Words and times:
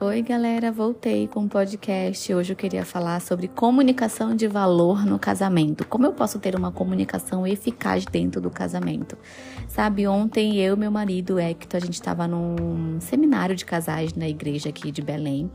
Oi, 0.00 0.22
galera, 0.22 0.70
voltei 0.70 1.26
com 1.26 1.46
o 1.46 1.48
podcast. 1.48 2.32
Hoje 2.32 2.52
eu 2.52 2.56
queria 2.56 2.84
falar 2.84 3.20
sobre 3.20 3.48
comunicação 3.48 4.32
de 4.36 4.46
valor 4.46 5.04
no 5.04 5.18
casamento. 5.18 5.84
Como 5.84 6.06
eu 6.06 6.12
posso 6.12 6.38
ter 6.38 6.54
uma 6.54 6.70
comunicação 6.70 7.44
eficaz 7.44 8.04
dentro 8.04 8.40
do 8.40 8.48
casamento? 8.48 9.18
Sabe, 9.66 10.06
ontem 10.06 10.56
eu 10.56 10.76
e 10.76 10.78
meu 10.78 10.92
marido, 10.92 11.36
Hector, 11.36 11.78
a 11.78 11.84
gente 11.84 11.94
estava 11.94 12.28
num 12.28 13.00
seminário 13.00 13.56
de 13.56 13.64
casais 13.64 14.14
na 14.14 14.28
igreja 14.28 14.68
aqui 14.68 14.92
de 14.92 15.02
Belém. 15.02 15.50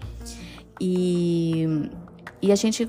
E, 0.77 1.65
e 2.41 2.51
a 2.51 2.55
gente 2.57 2.85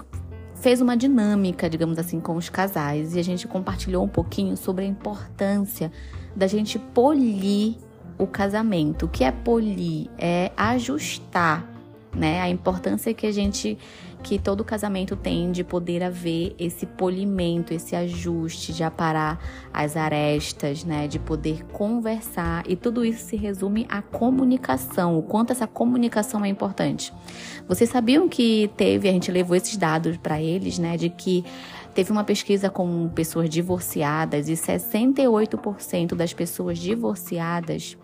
fez 0.56 0.80
uma 0.80 0.96
dinâmica, 0.96 1.70
digamos 1.70 2.00
assim, 2.00 2.18
com 2.18 2.34
os 2.34 2.48
casais. 2.48 3.14
E 3.14 3.20
a 3.20 3.22
gente 3.22 3.46
compartilhou 3.46 4.02
um 4.02 4.08
pouquinho 4.08 4.56
sobre 4.56 4.86
a 4.86 4.88
importância 4.88 5.92
da 6.34 6.48
gente 6.48 6.80
polir 6.80 7.76
o 8.18 8.26
casamento. 8.26 9.06
O 9.06 9.08
que 9.08 9.24
é 9.24 9.32
polir? 9.32 10.08
É 10.18 10.50
ajustar, 10.56 11.66
né? 12.14 12.40
A 12.40 12.48
importância 12.48 13.12
que 13.14 13.26
a 13.26 13.32
gente 13.32 13.78
que 14.24 14.38
todo 14.38 14.64
casamento 14.64 15.14
tem 15.14 15.52
de 15.52 15.62
poder 15.62 16.02
haver 16.02 16.56
esse 16.58 16.86
polimento, 16.86 17.74
esse 17.74 17.94
ajuste, 17.94 18.72
de 18.72 18.82
aparar 18.82 19.38
as 19.70 19.98
arestas, 19.98 20.82
né, 20.82 21.06
de 21.06 21.18
poder 21.18 21.62
conversar 21.66 22.64
e 22.66 22.74
tudo 22.74 23.04
isso 23.04 23.22
se 23.26 23.36
resume 23.36 23.86
à 23.86 24.00
comunicação, 24.00 25.18
o 25.18 25.22
quanto 25.22 25.52
essa 25.52 25.66
comunicação 25.66 26.42
é 26.42 26.48
importante. 26.48 27.12
Vocês 27.68 27.90
sabiam 27.90 28.26
que 28.26 28.70
teve, 28.78 29.10
a 29.10 29.12
gente 29.12 29.30
levou 29.30 29.54
esses 29.54 29.76
dados 29.76 30.16
para 30.16 30.40
eles, 30.40 30.78
né, 30.78 30.96
de 30.96 31.10
que 31.10 31.44
Teve 31.94 32.10
uma 32.10 32.24
pesquisa 32.24 32.68
com 32.68 33.08
pessoas 33.08 33.48
divorciadas 33.48 34.48
e 34.48 34.54
68% 34.54 36.16
das 36.16 36.32
pessoas 36.32 36.76
divorciadas 36.76 37.96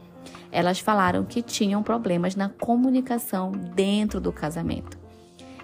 elas 0.52 0.80
falaram 0.80 1.24
que 1.24 1.42
tinham 1.42 1.82
problemas 1.82 2.34
na 2.34 2.48
comunicação 2.48 3.52
dentro 3.52 4.20
do 4.20 4.32
casamento. 4.32 4.98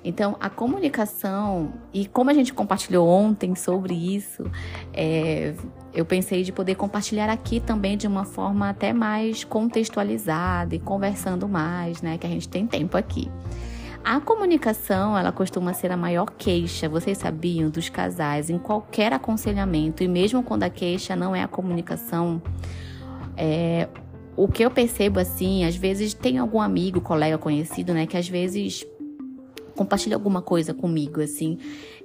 Então, 0.05 0.37
a 0.39 0.49
comunicação, 0.49 1.73
e 1.93 2.07
como 2.07 2.31
a 2.31 2.33
gente 2.33 2.55
compartilhou 2.55 3.09
ontem 3.09 3.57
sobre 3.57 3.93
isso, 3.93 4.49
é, 4.95 5.53
eu 5.93 6.05
pensei 6.05 6.45
de 6.45 6.53
poder 6.53 6.77
compartilhar 6.77 7.29
aqui 7.29 7.59
também 7.59 7.97
de 7.97 8.07
uma 8.07 8.25
forma 8.25 8.69
até 8.69 8.93
mais 8.93 9.43
contextualizada 9.43 10.77
e 10.77 10.79
conversando 10.79 11.49
mais, 11.49 12.03
né? 12.03 12.19
Que 12.19 12.27
a 12.27 12.31
gente 12.31 12.49
tem 12.49 12.69
tempo 12.69 12.97
aqui. 12.97 13.29
A 14.05 14.21
comunicação, 14.21 15.19
ela 15.19 15.33
costuma 15.33 15.73
ser 15.73 15.91
a 15.91 15.97
maior 15.97 16.27
queixa, 16.27 16.89
vocês 16.89 17.19
sabiam, 17.19 17.69
dos 17.69 17.89
casais 17.89 18.49
em 18.49 18.59
qualquer 18.59 19.13
aconselhamento, 19.13 20.05
e 20.05 20.07
mesmo 20.07 20.45
quando 20.45 20.63
a 20.63 20.71
queixa 20.71 21.17
não 21.17 21.35
é 21.35 21.43
a 21.43 21.49
comunicação, 21.49 22.41
é, 23.37 23.89
o 24.37 24.47
que 24.47 24.65
eu 24.65 24.71
percebo 24.71 25.19
assim, 25.19 25.65
às 25.65 25.77
vezes 25.77 26.13
tem 26.13 26.39
algum 26.39 26.61
amigo, 26.61 27.01
colega 27.01 27.39
conhecido, 27.39 27.95
né, 27.95 28.07
que 28.07 28.17
às 28.17 28.29
vezes 28.29 28.87
compartilha 29.75 30.17
alguma 30.17 30.43
coisa 30.43 30.73
comigo, 30.75 31.21
assim. 31.21 31.59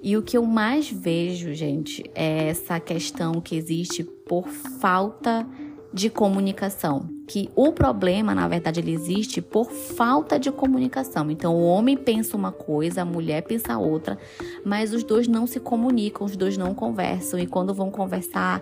E 0.04 0.18
o 0.18 0.22
que 0.22 0.38
eu 0.38 0.46
mais 0.46 0.90
vejo, 0.90 1.54
gente, 1.54 2.04
é 2.14 2.50
essa 2.50 2.80
questão 2.80 3.40
que 3.40 3.56
existe 3.56 4.04
por 4.04 4.48
falta 4.48 5.48
de 5.94 6.10
comunicação. 6.10 7.10
Que 7.28 7.50
o 7.56 7.72
problema, 7.72 8.34
na 8.34 8.48
verdade, 8.48 8.80
ele 8.80 8.92
existe 8.92 9.42
por 9.42 9.72
falta 9.72 10.40
de 10.40 10.52
comunicação. 10.52 11.30
Então, 11.30 11.56
o 11.56 11.64
homem 11.64 11.98
pensa 11.98 12.36
uma 12.36 12.52
coisa, 12.52 13.02
a 13.02 13.06
mulher 13.06 13.44
pensa 13.44 13.78
outra, 13.78 14.18
mas 14.66 14.94
os 14.94 15.04
dois 15.04 15.28
não 15.28 15.46
se 15.46 15.60
comunicam, 15.60 16.26
os 16.26 16.36
dois 16.36 16.58
não 16.58 16.74
conversam. 16.74 17.40
E 17.40 17.48
quando 17.48 17.74
vão 17.74 17.90
conversar, 17.90 18.62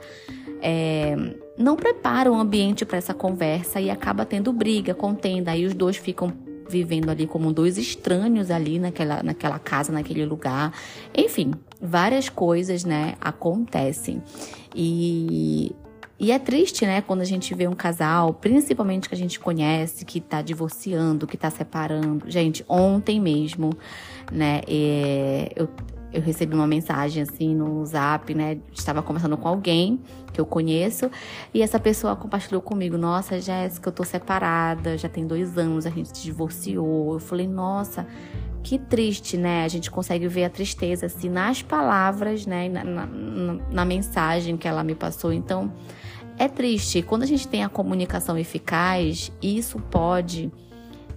é, 0.61 1.15
não 1.59 1.75
prepara 1.75 2.31
o 2.31 2.35
ambiente 2.35 2.85
para 2.85 2.97
essa 2.97 3.13
conversa 3.13 3.81
e 3.81 3.89
acaba 3.89 4.25
tendo 4.25 4.53
briga, 4.53 4.95
contenda. 4.95 5.51
Aí 5.51 5.65
os 5.65 5.73
dois 5.73 5.97
ficam 5.97 6.33
vivendo 6.69 7.09
ali 7.09 7.27
como 7.27 7.51
dois 7.51 7.77
estranhos 7.77 8.49
ali 8.49 8.79
naquela, 8.79 9.21
naquela 9.21 9.59
casa, 9.59 9.91
naquele 9.91 10.25
lugar. 10.25 10.71
Enfim, 11.13 11.51
várias 11.81 12.29
coisas, 12.29 12.85
né, 12.85 13.15
acontecem. 13.19 14.23
E, 14.73 15.75
e 16.17 16.31
é 16.31 16.39
triste, 16.39 16.85
né, 16.85 17.01
quando 17.01 17.21
a 17.21 17.25
gente 17.25 17.53
vê 17.53 17.67
um 17.67 17.75
casal, 17.75 18.33
principalmente 18.35 19.09
que 19.09 19.15
a 19.15 19.17
gente 19.17 19.37
conhece, 19.37 20.05
que 20.05 20.21
tá 20.21 20.41
divorciando, 20.41 21.27
que 21.27 21.35
tá 21.35 21.49
separando. 21.49 22.31
Gente, 22.31 22.63
ontem 22.69 23.19
mesmo, 23.19 23.71
né, 24.31 24.61
é, 24.65 25.51
eu 25.57 25.67
eu 26.11 26.21
recebi 26.21 26.55
uma 26.55 26.67
mensagem 26.67 27.23
assim 27.23 27.55
no 27.55 27.85
zap, 27.85 28.33
né? 28.33 28.57
Estava 28.73 29.01
conversando 29.01 29.37
com 29.37 29.47
alguém 29.47 29.99
que 30.33 30.41
eu 30.41 30.45
conheço 30.45 31.09
e 31.53 31.61
essa 31.61 31.79
pessoa 31.79 32.15
compartilhou 32.15 32.61
comigo: 32.61 32.97
Nossa, 32.97 33.39
Jéssica, 33.39 33.89
eu 33.89 33.93
tô 33.93 34.03
separada, 34.03 34.97
já 34.97 35.07
tem 35.07 35.25
dois 35.25 35.57
anos, 35.57 35.85
a 35.85 35.89
gente 35.89 36.17
se 36.17 36.23
divorciou. 36.23 37.13
Eu 37.13 37.19
falei: 37.19 37.47
Nossa, 37.47 38.07
que 38.63 38.79
triste, 38.79 39.37
né? 39.37 39.63
A 39.63 39.67
gente 39.67 39.91
consegue 39.91 40.27
ver 40.27 40.45
a 40.45 40.49
tristeza 40.49 41.05
assim 41.05 41.29
nas 41.29 41.61
palavras, 41.61 42.45
né? 42.45 42.67
Na, 42.69 42.83
na, 42.83 43.07
na 43.71 43.85
mensagem 43.85 44.57
que 44.57 44.67
ela 44.67 44.83
me 44.83 44.95
passou. 44.95 45.31
Então, 45.31 45.71
é 46.39 46.47
triste. 46.47 47.01
Quando 47.01 47.23
a 47.23 47.27
gente 47.27 47.47
tem 47.47 47.63
a 47.63 47.69
comunicação 47.69 48.37
eficaz, 48.37 49.31
isso 49.41 49.79
pode 49.91 50.51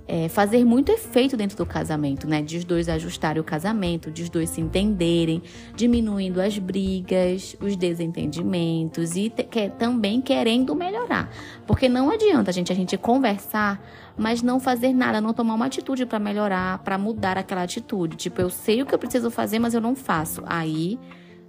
é, 0.06 0.28
fazer 0.28 0.64
muito 0.64 0.90
efeito 0.90 1.36
dentro 1.36 1.56
do 1.56 1.64
casamento, 1.64 2.26
né? 2.26 2.42
De 2.42 2.58
os 2.58 2.64
dois 2.64 2.88
ajustarem 2.88 3.40
o 3.40 3.44
casamento, 3.44 4.10
de 4.10 4.22
os 4.22 4.28
dois 4.28 4.50
se 4.50 4.60
entenderem, 4.60 5.42
diminuindo 5.74 6.40
as 6.40 6.58
brigas, 6.58 7.56
os 7.60 7.76
desentendimentos 7.76 9.16
e 9.16 9.30
que, 9.30 9.70
também 9.70 10.20
querendo 10.20 10.74
melhorar. 10.74 11.30
Porque 11.66 11.88
não 11.88 12.10
adianta 12.10 12.50
a 12.50 12.52
gente, 12.54 12.72
a 12.72 12.74
gente 12.74 12.96
conversar, 12.96 13.80
mas 14.16 14.42
não 14.42 14.58
fazer 14.58 14.92
nada, 14.92 15.20
não 15.20 15.32
tomar 15.32 15.54
uma 15.54 15.66
atitude 15.66 16.04
para 16.04 16.18
melhorar, 16.18 16.78
para 16.78 16.98
mudar 16.98 17.38
aquela 17.38 17.62
atitude. 17.62 18.16
Tipo, 18.16 18.40
eu 18.40 18.50
sei 18.50 18.82
o 18.82 18.86
que 18.86 18.94
eu 18.94 18.98
preciso 18.98 19.30
fazer, 19.30 19.58
mas 19.58 19.72
eu 19.72 19.80
não 19.80 19.94
faço. 19.94 20.42
Aí 20.46 20.98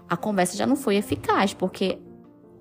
a 0.07 0.15
conversa 0.15 0.55
já 0.55 0.67
não 0.67 0.75
foi 0.75 0.95
eficaz, 0.95 1.53
porque 1.53 1.97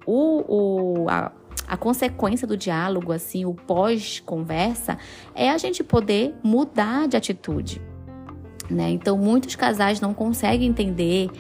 o, 0.07 1.03
o, 1.05 1.09
a, 1.09 1.33
a 1.67 1.77
consequência 1.77 2.47
do 2.47 2.57
diálogo, 2.57 3.13
assim, 3.13 3.45
o 3.45 3.55
pós-conversa, 3.55 4.99
é 5.35 5.51
a 5.51 5.59
gente 5.59 5.83
poder 5.83 6.35
mudar 6.43 7.09
de 7.09 7.17
atitude. 7.17 7.81
Né? 8.71 8.91
Então, 8.91 9.19
muitos 9.19 9.57
casais 9.57 10.01
não 10.01 10.15
conseguem 10.15 10.69
entender 10.69 11.31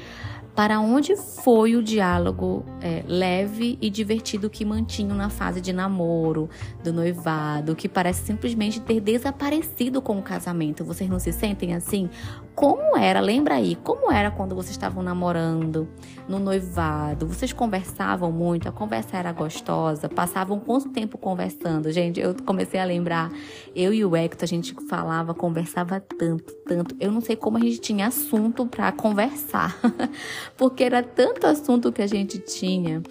para 0.54 0.80
onde 0.80 1.16
foi 1.16 1.76
o 1.76 1.82
diálogo 1.82 2.64
é, 2.80 3.02
leve 3.06 3.78
e 3.80 3.88
divertido 3.88 4.50
que 4.50 4.64
mantinham 4.64 5.16
na 5.16 5.30
fase 5.30 5.62
de 5.62 5.72
namoro, 5.72 6.48
do 6.84 6.92
noivado, 6.92 7.74
que 7.74 7.88
parece 7.88 8.26
simplesmente 8.26 8.78
ter 8.80 9.00
desaparecido 9.00 10.02
com 10.02 10.18
o 10.18 10.22
casamento. 10.22 10.84
Vocês 10.84 11.08
não 11.08 11.18
se 11.18 11.32
sentem 11.32 11.74
assim? 11.74 12.10
Como 12.54 12.96
era? 12.96 13.20
Lembra 13.20 13.54
aí? 13.54 13.76
Como 13.76 14.12
era 14.12 14.30
quando 14.30 14.54
vocês 14.54 14.72
estavam 14.72 15.02
namorando, 15.02 15.88
no 16.28 16.38
noivado? 16.38 17.26
Vocês 17.26 17.52
conversavam 17.52 18.30
muito? 18.30 18.68
A 18.68 18.72
conversa 18.72 19.16
era 19.16 19.32
gostosa? 19.32 20.08
Passavam 20.08 20.60
quanto 20.60 20.90
tempo 20.90 21.16
conversando? 21.16 21.90
Gente, 21.90 22.20
eu 22.20 22.34
comecei 22.44 22.78
a 22.78 22.84
lembrar. 22.84 23.32
Eu 23.74 23.94
e 23.94 24.04
o 24.04 24.14
Hector, 24.14 24.44
a 24.44 24.46
gente 24.46 24.74
falava, 24.88 25.34
conversava 25.34 25.98
tanto, 25.98 26.52
tanto. 26.66 26.94
Eu 27.00 27.10
não 27.10 27.22
sei 27.22 27.36
como 27.36 27.56
a 27.56 27.60
gente 27.60 27.80
tinha 27.80 28.06
assunto 28.06 28.66
para 28.66 28.92
conversar. 28.92 29.78
porque 30.56 30.84
era 30.84 31.02
tanto 31.02 31.46
assunto 31.46 31.90
que 31.90 32.02
a 32.02 32.06
gente 32.06 32.38
tinha. 32.38 33.02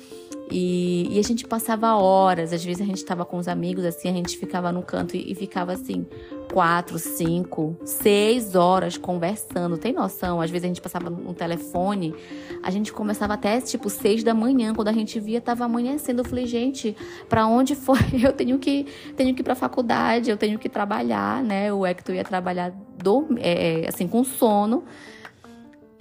E, 0.51 1.07
e, 1.15 1.17
a 1.17 1.23
gente 1.23 1.47
passava 1.47 1.95
horas, 1.95 2.51
às 2.51 2.63
vezes 2.63 2.81
a 2.81 2.85
gente 2.85 2.97
estava 2.97 3.23
com 3.23 3.37
os 3.37 3.47
amigos, 3.47 3.85
assim, 3.85 4.09
a 4.09 4.13
gente 4.13 4.37
ficava 4.37 4.69
no 4.71 4.83
canto 4.83 5.15
e, 5.15 5.31
e, 5.31 5.33
ficava 5.33 5.71
assim, 5.71 6.05
quatro, 6.51 6.99
cinco, 6.99 7.77
seis 7.85 8.53
horas 8.53 8.97
conversando. 8.97 9.77
Tem 9.77 9.93
noção? 9.93 10.41
Às 10.41 10.51
vezes 10.51 10.65
a 10.65 10.67
gente 10.67 10.81
passava 10.81 11.09
no 11.09 11.33
telefone, 11.33 12.13
a 12.61 12.69
gente 12.69 12.91
começava 12.91 13.35
até 13.35 13.61
tipo 13.61 13.89
seis 13.89 14.23
da 14.23 14.33
manhã, 14.33 14.73
quando 14.75 14.89
a 14.89 14.93
gente 14.93 15.19
via, 15.21 15.39
tava 15.39 15.63
amanhecendo. 15.63 16.19
Eu 16.21 16.25
falei, 16.25 16.45
gente, 16.45 16.97
para 17.29 17.47
onde 17.47 17.73
foi? 17.73 17.99
Eu 18.21 18.33
tenho 18.33 18.59
que, 18.59 18.85
tenho 19.15 19.33
que 19.33 19.41
ir 19.41 19.43
pra 19.43 19.55
faculdade, 19.55 20.29
eu 20.29 20.37
tenho 20.37 20.59
que 20.59 20.69
trabalhar, 20.69 21.43
né? 21.43 21.71
O 21.73 21.85
Hector 21.85 22.13
ia 22.13 22.23
trabalhar 22.23 22.71
dormir, 23.01 23.41
é, 23.41 23.83
é, 23.83 23.87
assim, 23.87 24.07
com 24.07 24.23
sono. 24.23 24.83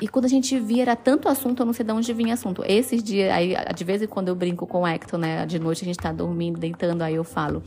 E 0.00 0.08
quando 0.08 0.24
a 0.24 0.28
gente 0.28 0.58
via, 0.58 0.82
era 0.82 0.96
tanto 0.96 1.28
assunto, 1.28 1.60
eu 1.60 1.66
não 1.66 1.72
sei 1.72 1.84
de 1.84 1.92
onde 1.92 2.12
vinha 2.14 2.34
assunto. 2.34 2.64
Esses 2.66 3.02
dias, 3.02 3.30
aí, 3.30 3.54
de 3.74 3.84
vez 3.84 4.00
em 4.00 4.06
quando 4.06 4.28
eu 4.28 4.34
brinco 4.34 4.66
com 4.66 4.82
o 4.82 4.86
Hector, 4.86 5.18
né? 5.18 5.44
De 5.44 5.58
noite 5.58 5.82
a 5.82 5.84
gente 5.84 5.98
tá 5.98 6.10
dormindo, 6.10 6.58
deitando, 6.58 7.02
aí 7.02 7.14
eu 7.14 7.24
falo: 7.24 7.62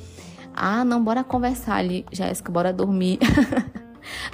Ah, 0.55 0.83
não, 0.83 1.03
bora 1.03 1.23
conversar 1.23 1.75
ali, 1.75 2.05
Jéssica, 2.11 2.51
bora 2.51 2.73
dormir. 2.73 3.19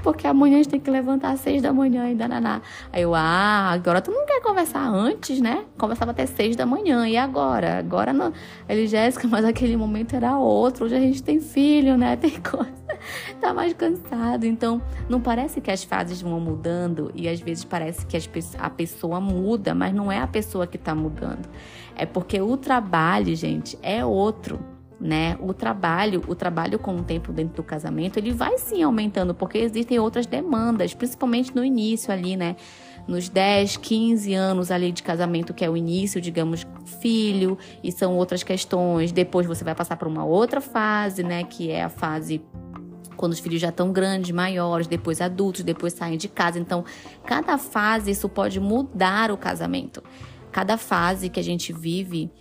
Porque 0.02 0.26
amanhã 0.26 0.56
a 0.56 0.58
gente 0.58 0.70
tem 0.70 0.80
que 0.80 0.90
levantar 0.90 1.32
às 1.32 1.42
seis 1.42 1.62
da 1.62 1.72
manhã 1.72 2.10
e 2.10 2.16
dananá. 2.16 2.62
Aí 2.92 3.04
eu, 3.04 3.14
ah, 3.14 3.70
agora 3.72 4.02
tu 4.02 4.12
não 4.12 4.26
quer 4.26 4.42
conversar 4.42 4.88
antes, 4.88 5.40
né? 5.42 5.66
Conversava 5.78 6.12
até 6.12 6.26
seis 6.26 6.56
da 6.56 6.66
manhã. 6.66 7.08
E 7.08 7.18
agora? 7.18 7.78
Agora 7.80 8.14
não. 8.14 8.34
Ele, 8.68 8.88
Jéssica, 8.88 9.28
mas 9.28 9.46
aquele 9.46 9.78
momento 9.78 10.16
era 10.16 10.38
outro. 10.38 10.86
Hoje 10.86 10.96
a 10.96 11.00
gente 11.00 11.22
tem 11.22 11.40
filho, 11.40 11.98
né? 11.98 12.16
Tem 12.20 12.32
coisa. 12.42 12.79
tá 13.40 13.54
mais 13.54 13.74
cansado. 13.74 14.46
Então, 14.46 14.82
não 15.08 15.20
parece 15.22 15.62
que 15.62 15.72
as 15.72 15.84
fases 15.84 16.22
vão 16.22 16.40
mudando 16.40 17.12
e 17.16 17.28
às 17.28 17.40
vezes 17.40 17.64
parece 17.64 18.06
que 18.06 18.18
a 18.58 18.70
pessoa 18.70 19.20
muda, 19.20 19.74
mas 19.74 19.94
não 19.94 20.12
é 20.12 20.20
a 20.20 20.28
pessoa 20.28 20.68
que 20.68 20.78
tá 20.78 20.94
mudando. 20.96 21.48
É 21.96 22.06
porque 22.06 22.40
o 22.42 22.56
trabalho, 22.58 23.36
gente, 23.36 23.78
é 23.82 24.04
outro. 24.06 24.60
né? 25.00 25.38
O 25.40 25.54
trabalho, 25.54 26.22
o 26.28 26.36
trabalho 26.36 26.78
com 26.78 26.96
o 26.98 27.04
tempo 27.04 27.32
dentro 27.32 27.56
do 27.56 27.64
casamento, 27.64 28.18
ele 28.18 28.34
vai 28.34 28.58
sim 28.58 28.84
aumentando, 28.84 29.34
porque 29.34 29.58
existem 29.58 29.98
outras 29.98 30.26
demandas, 30.26 30.94
principalmente 30.94 31.56
no 31.56 31.64
início 31.64 32.12
ali, 32.12 32.36
né? 32.36 32.58
Nos 33.08 33.30
10, 33.30 33.78
15 33.78 34.34
anos 34.34 34.70
ali 34.70 34.92
de 34.92 35.02
casamento, 35.02 35.54
que 35.54 35.64
é 35.66 35.70
o 35.70 35.76
início, 35.76 36.22
digamos, 36.22 36.68
filho, 37.02 37.58
e 37.84 37.92
são 37.92 38.16
outras 38.18 38.44
questões. 38.44 39.12
Depois 39.12 39.48
você 39.48 39.64
vai 39.64 39.74
passar 39.74 39.96
por 39.96 40.08
uma 40.08 40.26
outra 40.26 40.62
fase, 40.62 41.24
né? 41.24 41.44
Que 41.44 41.72
é 41.72 41.84
a 41.84 41.90
fase 41.90 42.42
quando 43.20 43.34
os 43.34 43.40
filhos 43.40 43.60
já 43.60 43.68
estão 43.68 43.92
grandes, 43.92 44.32
maiores, 44.32 44.88
depois 44.88 45.20
adultos, 45.20 45.62
depois 45.62 45.92
saem 45.92 46.18
de 46.18 46.30
casa. 46.30 46.58
Então, 46.58 46.86
cada 47.26 47.58
fase 47.58 48.12
isso 48.12 48.30
pode 48.30 48.62
mudar 48.62 49.30
o 49.30 49.36
casamento. 49.36 50.02
Cada 50.54 50.78
fase 50.78 51.28
que 51.28 51.38
a 51.38 51.44
gente 51.44 51.74
vive 51.74 52.32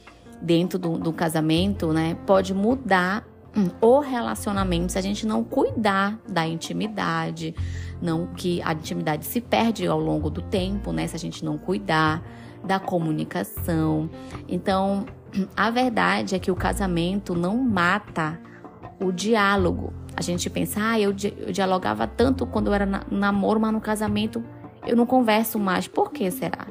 dentro 0.40 0.78
do, 0.78 0.96
do 0.96 1.12
casamento, 1.12 1.92
né, 1.92 2.16
pode 2.25 2.54
mudar 2.54 3.26
hum, 3.56 3.66
o 3.80 3.98
relacionamento 3.98 4.92
se 4.92 4.98
a 4.98 5.02
gente 5.02 5.26
não 5.26 5.42
cuidar 5.42 6.16
da 6.28 6.46
intimidade, 6.46 7.56
não 8.00 8.28
que 8.28 8.62
a 8.62 8.72
intimidade 8.72 9.26
se 9.26 9.40
perde 9.40 9.84
ao 9.84 9.98
longo 9.98 10.31
do 10.31 10.42
tempo, 10.42 10.92
né, 10.92 11.08
se 11.08 11.16
a 11.16 11.19
gente 11.19 11.44
não 11.44 11.58
cuidar 11.58 12.22
da 12.62 12.78
comunicação. 12.78 14.08
Então, 14.46 15.06
a 15.56 15.72
verdade 15.72 16.36
é 16.36 16.38
que 16.38 16.52
o 16.52 16.54
casamento 16.54 17.34
não 17.34 17.56
mata 17.56 18.40
o 19.00 19.10
diálogo. 19.10 19.92
A 20.19 20.20
gente 20.20 20.50
pensa, 20.50 20.81
ah, 20.82 20.99
eu, 20.99 21.15
eu 21.47 21.53
dialogava 21.53 22.05
tanto 22.05 22.44
quando 22.44 22.67
eu 22.67 22.75
era 22.75 22.85
na, 22.85 23.05
namoro, 23.09 23.61
mas 23.61 23.73
no 23.73 23.81
casamento 23.81 24.43
eu 24.85 24.97
não 24.97 25.06
converso 25.06 25.61
mais. 25.61 25.87
Por 25.87 26.11
que 26.11 26.29
será? 26.29 26.67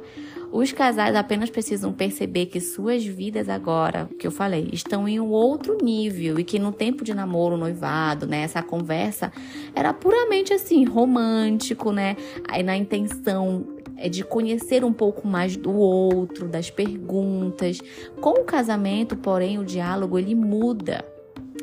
Os 0.52 0.74
casais 0.74 1.16
apenas 1.16 1.50
precisam 1.50 1.94
perceber 1.94 2.48
que 2.48 2.60
suas 2.60 3.06
vidas 3.06 3.48
agora, 3.48 4.10
que 4.20 4.28
eu 4.28 4.32
falei, 4.32 4.70
estão 4.74 5.08
em 5.08 5.18
um 5.18 5.30
outro 5.30 5.78
nível 5.82 6.38
e 6.38 6.44
que 6.44 6.60
no 6.60 6.74
tempo 6.74 7.06
de 7.06 7.14
namoro, 7.14 7.56
noivado, 7.56 8.28
né, 8.28 8.42
essa 8.42 8.62
conversa 8.62 9.32
era 9.74 9.94
puramente 9.94 10.52
assim, 10.52 10.84
romântico, 10.84 11.94
né? 11.94 12.18
Aí 12.50 12.64
na 12.64 12.76
intenção 12.76 13.66
é 13.96 14.10
de 14.10 14.26
conhecer 14.26 14.84
um 14.84 14.92
pouco 14.92 15.26
mais 15.26 15.56
do 15.56 15.72
outro, 15.72 16.50
das 16.50 16.70
perguntas. 16.70 17.80
Com 18.20 18.42
o 18.42 18.44
casamento, 18.44 19.16
porém, 19.16 19.58
o 19.58 19.64
diálogo 19.64 20.20
ele 20.20 20.36
muda. 20.36 21.06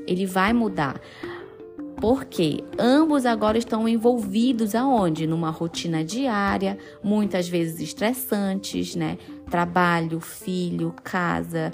Ele 0.07 0.25
vai 0.25 0.55
mudar. 0.55 0.99
Porque 2.05 2.63
ambos 2.79 3.25
agora 3.25 3.57
estão 3.57 3.89
envolvidos 3.89 4.75
aonde? 4.75 5.27
Numa 5.27 5.49
rotina 5.49 6.05
diária, 6.05 6.77
muitas 7.03 7.49
vezes 7.49 7.81
estressantes, 7.81 8.95
né? 8.95 9.17
Trabalho, 9.51 10.21
filho, 10.21 10.95
casa, 11.03 11.71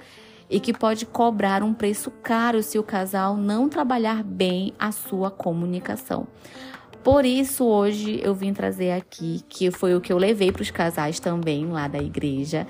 e 0.49 0.61
que 0.61 0.73
pode 0.73 1.05
cobrar 1.05 1.65
um 1.65 1.75
preço 1.75 2.13
caro 2.23 2.63
se 2.63 2.79
o 2.79 2.83
casal 2.85 3.37
não 3.37 3.69
trabalhar 3.69 4.23
bem 4.23 4.73
a 4.79 4.93
sua 4.93 5.33
comunicação. 5.33 6.29
Por 7.03 7.25
isso, 7.25 7.65
hoje 7.65 8.21
eu 8.23 8.33
vim 8.33 8.53
trazer 8.53 8.93
aqui, 8.93 9.43
que 9.49 9.71
foi 9.73 9.97
o 9.97 10.01
que 10.01 10.13
eu 10.13 10.19
levei 10.19 10.53
para 10.53 10.63
os 10.63 10.71
casais 10.71 11.19
também 11.19 11.67
lá 11.67 11.89
da 11.89 11.99
igreja, 11.99 12.69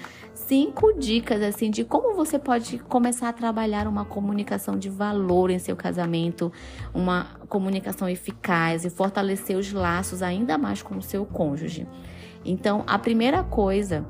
cinco 0.50 0.93
dicas 0.99 1.41
assim 1.43 1.70
de 1.70 1.85
como 1.85 2.17
você 2.17 2.37
pode 2.37 2.81
começar 2.81 3.29
a 3.29 3.32
trabalhar 3.32 3.87
uma 3.87 4.05
comunicação 4.05 4.76
de 4.76 4.91
valor 4.91 5.49
em 5.49 5.61
seu 5.61 5.76
casamento, 5.76 6.52
uma 6.93 7.25
comunicação 7.49 8.08
eficaz 8.08 8.85
e 8.85 8.91
fortalecer 8.91 9.56
os 9.56 9.73
laços 9.73 10.23
ainda 10.23 10.58
mais 10.58 10.82
com 10.82 10.97
o 10.97 11.02
seu 11.02 11.25
cônjuge. 11.25 11.87
Então, 12.44 12.82
a 12.88 12.99
primeira 12.99 13.44
coisa 13.44 14.05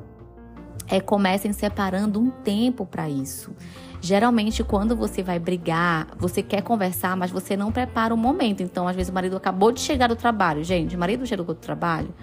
é 0.89 0.99
comecem 0.99 1.53
separando 1.53 2.19
um 2.19 2.31
tempo 2.31 2.87
para 2.87 3.07
isso. 3.07 3.55
Geralmente, 4.01 4.65
quando 4.65 4.97
você 4.97 5.23
vai 5.23 5.39
brigar, 5.39 6.07
você 6.17 6.43
quer 6.43 6.63
conversar, 6.63 7.19
mas 7.19 7.31
você 7.31 7.55
não 7.55 7.71
prepara 7.71 8.15
o 8.15 8.17
momento. 8.17 8.63
Então, 8.63 8.89
às 8.89 8.97
vezes, 8.97 9.11
o 9.11 9.15
marido 9.15 9.37
acabou 9.37 9.73
de 9.73 9.81
chegar 9.81 10.07
do 10.07 10.17
trabalho. 10.17 10.65
Gente, 10.65 10.97
o 10.97 10.99
marido 10.99 11.27
chegou 11.27 11.45
do 11.45 11.55
trabalho, 11.55 12.15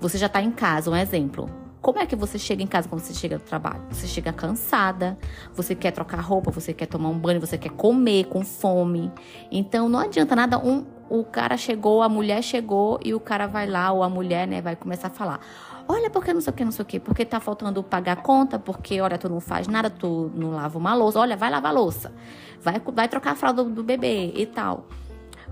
você 0.00 0.18
já 0.18 0.26
está 0.26 0.42
em 0.42 0.50
casa, 0.50 0.90
um 0.90 0.96
exemplo. 0.96 1.62
Como 1.82 1.98
é 1.98 2.06
que 2.06 2.14
você 2.14 2.38
chega 2.38 2.62
em 2.62 2.66
casa 2.66 2.88
quando 2.88 3.00
você 3.00 3.12
chega 3.12 3.38
do 3.38 3.44
trabalho? 3.44 3.82
Você 3.90 4.06
chega 4.06 4.32
cansada, 4.32 5.18
você 5.52 5.74
quer 5.74 5.90
trocar 5.90 6.20
roupa, 6.20 6.48
você 6.52 6.72
quer 6.72 6.86
tomar 6.86 7.08
um 7.08 7.18
banho, 7.18 7.40
você 7.40 7.58
quer 7.58 7.70
comer 7.70 8.26
com 8.26 8.44
fome. 8.44 9.10
Então 9.50 9.88
não 9.88 9.98
adianta 9.98 10.36
nada 10.36 10.58
um 10.58 10.86
o 11.10 11.24
cara 11.24 11.56
chegou, 11.56 12.00
a 12.00 12.08
mulher 12.08 12.40
chegou 12.40 13.00
e 13.04 13.12
o 13.12 13.18
cara 13.18 13.48
vai 13.48 13.66
lá 13.66 13.90
ou 13.90 14.04
a 14.04 14.08
mulher, 14.08 14.46
né, 14.46 14.62
vai 14.62 14.76
começar 14.76 15.08
a 15.08 15.10
falar: 15.10 15.40
Olha, 15.88 16.08
porque 16.08 16.32
não 16.32 16.40
sei 16.40 16.52
o 16.52 16.56
que, 16.56 16.64
não 16.64 16.70
sei 16.70 16.82
o 16.84 16.86
que, 16.86 17.00
porque 17.00 17.24
tá 17.24 17.40
faltando 17.40 17.82
pagar 17.82 18.22
conta, 18.22 18.60
porque, 18.60 19.00
olha, 19.00 19.18
tu 19.18 19.28
não 19.28 19.40
faz 19.40 19.66
nada, 19.66 19.90
tu 19.90 20.30
não 20.36 20.52
lava 20.52 20.78
uma 20.78 20.94
louça, 20.94 21.18
olha, 21.18 21.36
vai 21.36 21.50
lavar 21.50 21.74
louça, 21.74 22.12
vai, 22.60 22.80
vai 22.94 23.08
trocar 23.08 23.32
a 23.32 23.34
fralda 23.34 23.64
do, 23.64 23.70
do 23.70 23.82
bebê 23.82 24.32
e 24.36 24.46
tal. 24.46 24.86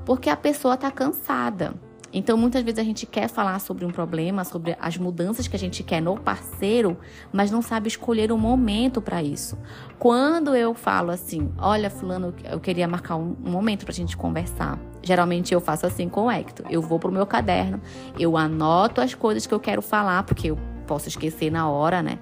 Porque 0.06 0.30
a 0.30 0.36
pessoa 0.36 0.76
tá 0.76 0.92
cansada. 0.92 1.74
Então, 2.12 2.36
muitas 2.36 2.62
vezes 2.62 2.78
a 2.78 2.84
gente 2.84 3.06
quer 3.06 3.28
falar 3.28 3.58
sobre 3.60 3.84
um 3.84 3.90
problema, 3.90 4.44
sobre 4.44 4.76
as 4.80 4.96
mudanças 4.96 5.46
que 5.46 5.54
a 5.54 5.58
gente 5.58 5.82
quer 5.82 6.00
no 6.00 6.18
parceiro, 6.18 6.98
mas 7.32 7.50
não 7.50 7.62
sabe 7.62 7.88
escolher 7.88 8.32
um 8.32 8.38
momento 8.38 9.00
para 9.00 9.22
isso. 9.22 9.56
Quando 9.98 10.54
eu 10.54 10.74
falo 10.74 11.10
assim, 11.10 11.52
olha, 11.56 11.88
fulano, 11.88 12.34
eu 12.44 12.58
queria 12.58 12.88
marcar 12.88 13.16
um, 13.16 13.36
momento 13.40 13.84
para 13.84 13.92
a 13.92 13.94
gente 13.94 14.16
conversar. 14.16 14.78
Geralmente 15.02 15.54
eu 15.54 15.60
faço 15.60 15.86
assim 15.86 16.08
com 16.08 16.26
o 16.26 16.30
Hector. 16.30 16.66
Eu 16.68 16.82
vou 16.82 16.98
pro 16.98 17.12
meu 17.12 17.26
caderno, 17.26 17.80
eu 18.18 18.36
anoto 18.36 19.00
as 19.00 19.14
coisas 19.14 19.46
que 19.46 19.54
eu 19.54 19.60
quero 19.60 19.80
falar, 19.80 20.24
porque 20.24 20.50
eu 20.50 20.58
posso 20.86 21.08
esquecer 21.08 21.50
na 21.50 21.68
hora, 21.68 22.02
né? 22.02 22.18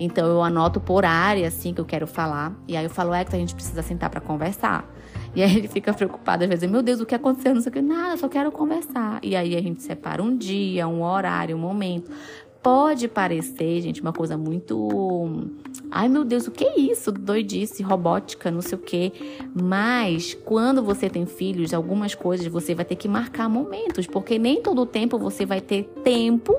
Então 0.00 0.26
eu 0.26 0.42
anoto 0.42 0.80
por 0.80 1.04
área 1.04 1.46
assim 1.46 1.74
que 1.74 1.80
eu 1.80 1.84
quero 1.84 2.06
falar. 2.06 2.52
E 2.66 2.76
aí 2.76 2.84
eu 2.84 2.90
falo, 2.90 3.14
Hector, 3.14 3.36
a 3.36 3.38
gente 3.38 3.54
precisa 3.54 3.82
sentar 3.82 4.08
para 4.08 4.20
conversar. 4.20 4.88
E 5.36 5.42
aí 5.42 5.54
ele 5.54 5.68
fica 5.68 5.92
preocupado, 5.92 6.44
às 6.44 6.48
vezes, 6.48 6.70
meu 6.70 6.82
Deus, 6.82 6.98
o 6.98 7.04
que 7.04 7.14
aconteceu? 7.14 7.54
Não 7.54 7.60
sei 7.60 7.68
o 7.68 7.72
que, 7.74 7.82
nada, 7.82 8.16
só 8.16 8.26
quero 8.26 8.50
conversar. 8.50 9.20
E 9.22 9.36
aí 9.36 9.54
a 9.54 9.60
gente 9.60 9.82
separa 9.82 10.22
um 10.22 10.34
dia, 10.34 10.88
um 10.88 11.02
horário, 11.02 11.54
um 11.54 11.58
momento. 11.58 12.10
Pode 12.62 13.06
parecer, 13.06 13.82
gente, 13.82 14.00
uma 14.00 14.14
coisa 14.14 14.38
muito. 14.38 15.28
Ai, 15.90 16.08
meu 16.08 16.24
Deus, 16.24 16.46
o 16.46 16.50
que 16.50 16.64
é 16.64 16.80
isso? 16.80 17.12
Doidice, 17.12 17.82
robótica, 17.82 18.50
não 18.50 18.62
sei 18.62 18.78
o 18.78 18.80
quê. 18.80 19.12
Mas 19.54 20.32
quando 20.32 20.82
você 20.82 21.10
tem 21.10 21.26
filhos, 21.26 21.74
algumas 21.74 22.14
coisas 22.14 22.46
você 22.46 22.74
vai 22.74 22.86
ter 22.86 22.96
que 22.96 23.06
marcar 23.06 23.46
momentos, 23.46 24.06
porque 24.06 24.38
nem 24.38 24.62
todo 24.62 24.86
tempo 24.86 25.18
você 25.18 25.44
vai 25.44 25.60
ter 25.60 25.84
tempo 26.02 26.56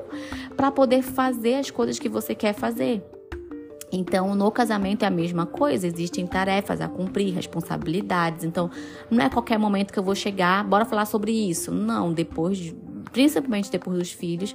para 0.56 0.70
poder 0.70 1.02
fazer 1.02 1.56
as 1.56 1.68
coisas 1.68 1.98
que 1.98 2.08
você 2.08 2.32
quer 2.32 2.54
fazer. 2.54 3.02
Então, 3.90 4.34
no 4.34 4.50
casamento 4.50 5.04
é 5.04 5.06
a 5.06 5.10
mesma 5.10 5.46
coisa, 5.46 5.86
existem 5.86 6.26
tarefas 6.26 6.80
a 6.80 6.88
cumprir, 6.88 7.34
responsabilidades. 7.34 8.44
Então, 8.44 8.70
não 9.10 9.24
é 9.24 9.30
qualquer 9.30 9.58
momento 9.58 9.92
que 9.92 9.98
eu 9.98 10.02
vou 10.02 10.14
chegar, 10.14 10.62
bora 10.64 10.84
falar 10.84 11.06
sobre 11.06 11.32
isso. 11.32 11.70
Não, 11.72 12.12
depois, 12.12 12.58
de, 12.58 12.76
principalmente 13.12 13.70
depois 13.70 13.98
dos 13.98 14.12
filhos, 14.12 14.54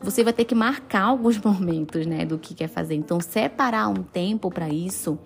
você 0.00 0.22
vai 0.22 0.32
ter 0.32 0.44
que 0.44 0.54
marcar 0.54 1.04
alguns 1.08 1.38
momentos, 1.38 2.06
né, 2.06 2.26
do 2.26 2.38
que 2.38 2.54
quer 2.54 2.68
fazer. 2.68 2.94
Então, 2.94 3.20
separar 3.20 3.88
um 3.88 4.02
tempo 4.02 4.50
para 4.50 4.68
isso 4.68 5.18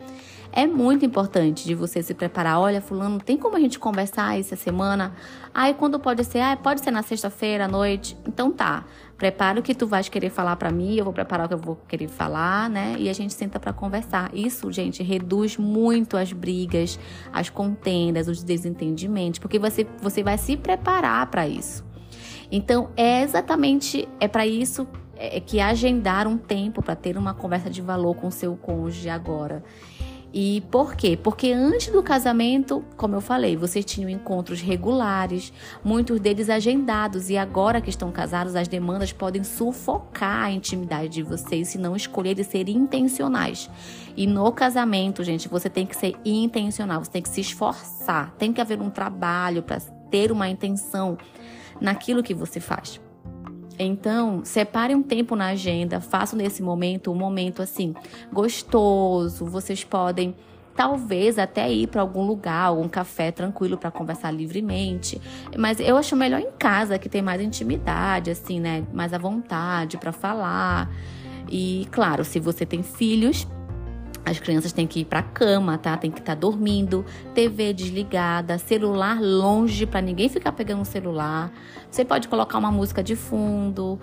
é 0.53 0.67
muito 0.67 1.05
importante 1.05 1.65
de 1.65 1.75
você 1.75 2.03
se 2.03 2.13
preparar. 2.15 2.59
Olha, 2.59 2.81
fulano, 2.81 3.19
tem 3.19 3.37
como 3.37 3.57
a 3.57 3.61
gente 3.61 3.79
conversar 3.79 4.39
essa 4.39 4.57
semana? 4.57 5.15
Aí 5.55 5.75
quando 5.75 5.99
pode 5.99 6.25
ser? 6.25 6.41
Ah, 6.41 6.57
pode 6.57 6.81
ser 6.81 6.91
na 6.91 7.03
sexta-feira 7.03 7.67
à 7.67 7.69
noite. 7.69 8.17
Então 8.27 8.51
tá. 8.51 8.85
Prepara 9.17 9.61
o 9.61 9.63
que 9.63 9.75
tu 9.75 9.87
vais 9.87 10.09
querer 10.09 10.31
falar 10.31 10.57
para 10.57 10.71
mim, 10.71 10.97
eu 10.97 11.05
vou 11.05 11.13
preparar 11.13 11.45
o 11.45 11.49
que 11.49 11.55
eu 11.55 11.59
vou 11.59 11.77
querer 11.87 12.09
falar, 12.09 12.71
né? 12.71 12.97
E 12.99 13.09
a 13.09 13.13
gente 13.13 13.35
senta 13.35 13.61
para 13.61 13.73
conversar. 13.73 14.31
Isso, 14.35 14.73
gente, 14.73 15.03
reduz 15.03 15.59
muito 15.59 16.17
as 16.17 16.33
brigas, 16.33 16.99
as 17.33 17.51
contendas, 17.51 18.29
os 18.29 18.43
desentendimentos, 18.43 19.39
porque 19.39 19.59
você 19.59 19.87
você 20.01 20.23
vai 20.23 20.39
se 20.39 20.57
preparar 20.57 21.27
para 21.27 21.47
isso. 21.47 21.85
Então, 22.51 22.91
é 22.97 23.23
exatamente 23.23 24.09
é 24.19 24.27
para 24.27 24.47
isso 24.47 24.89
é, 25.17 25.39
que 25.39 25.61
agendar 25.61 26.27
um 26.27 26.39
tempo 26.39 26.83
para 26.83 26.97
ter 26.97 27.19
uma 27.19 27.35
conversa 27.35 27.69
de 27.69 27.83
valor 27.83 28.17
com 28.17 28.31
seu 28.31 28.57
cônjuge 28.57 29.11
agora. 29.11 29.63
E 30.33 30.63
por 30.71 30.95
quê? 30.95 31.19
Porque 31.21 31.53
antes 31.53 31.93
do 31.93 32.03
casamento, 32.03 32.85
como 32.97 33.17
eu 33.17 33.21
falei, 33.21 33.57
vocês 33.57 33.85
tinham 33.85 34.09
encontros 34.09 34.61
regulares, 34.61 35.53
muitos 35.83 36.21
deles 36.21 36.49
agendados, 36.49 37.31
e 37.31 37.37
agora 37.37 37.81
que 37.81 37.91
estão 37.91 38.13
casados, 38.13 38.55
as 38.55 38.69
demandas 38.69 39.13
podem 39.13 39.43
sufocar 39.43 40.45
a 40.45 40.51
intimidade 40.51 41.09
de 41.09 41.23
vocês 41.23 41.69
se 41.69 41.79
não 41.79 41.97
escolherem 41.97 42.45
ser 42.45 42.69
intencionais. 42.69 43.69
E 44.17 44.27
no 44.27 44.53
casamento, 44.53 45.25
gente, 45.25 45.49
você 45.49 45.69
tem 45.69 45.85
que 45.85 45.97
ser 45.97 46.15
intencional, 46.25 47.03
você 47.05 47.11
tem 47.11 47.23
que 47.23 47.29
se 47.29 47.41
esforçar, 47.41 48.33
tem 48.39 48.53
que 48.53 48.61
haver 48.61 48.81
um 48.81 48.91
trabalho 48.91 49.63
para 49.65 49.81
ter 50.11 50.31
uma 50.31 50.49
intenção 50.49 51.19
naquilo 51.81 52.23
que 52.23 52.35
você 52.35 52.61
faz. 52.61 53.01
Então, 53.83 54.43
separe 54.45 54.95
um 54.95 55.03
tempo 55.03 55.35
na 55.35 55.47
agenda, 55.47 56.01
façam 56.01 56.39
nesse 56.39 56.63
momento 56.63 57.11
um 57.11 57.15
momento 57.15 57.63
assim 57.63 57.95
gostoso. 58.31 59.47
Vocês 59.47 59.83
podem 59.85 60.35
talvez 60.77 61.39
até 61.39 61.71
ir 61.73 61.87
para 61.87 62.03
algum 62.03 62.27
lugar, 62.27 62.67
algum 62.67 62.89
café 62.89 63.31
tranquilo 63.31 63.79
para 63.79 63.91
conversar 63.91 64.31
livremente. 64.31 65.21
Mas 65.57 65.81
eu 65.81 65.97
acho 65.97 66.15
melhor 66.15 66.41
em 66.41 66.51
casa, 66.59 66.99
que 66.99 67.09
tem 67.09 67.23
mais 67.23 67.41
intimidade, 67.41 68.31
assim, 68.31 68.61
né? 68.61 68.85
Mais 68.93 69.15
à 69.15 69.19
vontade 69.19 69.97
para 69.97 70.13
falar. 70.13 70.91
E 71.51 71.89
claro, 71.91 72.23
se 72.23 72.39
você 72.39 72.67
tem 72.67 72.83
filhos, 72.83 73.47
As 74.25 74.39
crianças 74.39 74.73
têm 74.73 74.87
que 74.87 75.01
ir 75.01 75.05
para 75.05 75.23
cama, 75.23 75.79
tá? 75.79 75.97
Tem 75.97 76.11
que 76.11 76.21
estar 76.21 76.35
tá 76.35 76.41
dormindo, 76.41 77.05
TV 77.35 77.73
desligada, 77.73 78.59
celular 78.59 79.21
longe 79.21 79.87
para 79.87 80.01
ninguém 80.01 80.29
ficar 80.29 80.53
pegando 80.53 80.83
o 80.83 80.85
celular. 80.85 81.53
Você 81.91 82.05
pode 82.05 82.29
colocar 82.29 82.59
uma 82.59 82.71
música 82.71 83.03
de 83.03 83.17
fundo, 83.17 83.99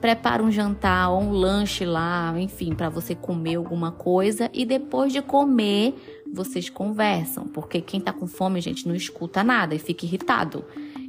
prepara 0.00 0.42
um 0.42 0.50
jantar 0.50 1.10
ou 1.10 1.22
um 1.22 1.30
lanche 1.30 1.84
lá, 1.84 2.34
enfim, 2.36 2.74
para 2.74 2.88
você 2.88 3.14
comer 3.14 3.54
alguma 3.54 3.92
coisa 3.92 4.50
e 4.52 4.64
depois 4.64 5.12
de 5.12 5.22
comer, 5.22 5.94
vocês 6.32 6.68
conversam, 6.68 7.46
porque 7.46 7.80
quem 7.80 8.00
tá 8.00 8.12
com 8.12 8.26
fome, 8.26 8.60
gente, 8.60 8.86
não 8.86 8.94
escuta 8.94 9.44
nada 9.44 9.74
e 9.74 9.78
fica 9.78 10.04
irritado. 10.04 10.64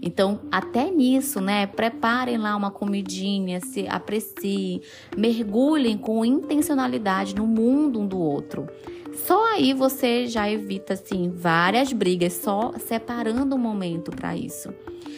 Então, 0.06 0.42
até 0.52 0.92
nisso, 0.92 1.40
né? 1.40 1.66
Preparem 1.66 2.38
lá 2.38 2.56
uma 2.58 2.70
comidinha, 2.70 3.62
se 3.62 3.88
apreciem, 3.88 4.82
mergulhem 5.16 5.98
com 5.98 6.26
intencionalidade 6.26 7.34
no 7.34 7.48
mundo 7.48 8.02
um 8.02 8.08
do 8.08 8.20
outro. 8.20 8.68
Só 9.14 9.54
aí 9.54 9.74
você 9.74 10.28
já 10.28 10.50
evita 10.50 10.94
assim 10.94 11.32
várias 11.34 11.94
brigas, 11.94 12.34
só 12.34 12.74
separando 12.78 13.56
um 13.56 13.60
momento 13.60 14.12
para 14.12 14.36
isso. 14.36 14.74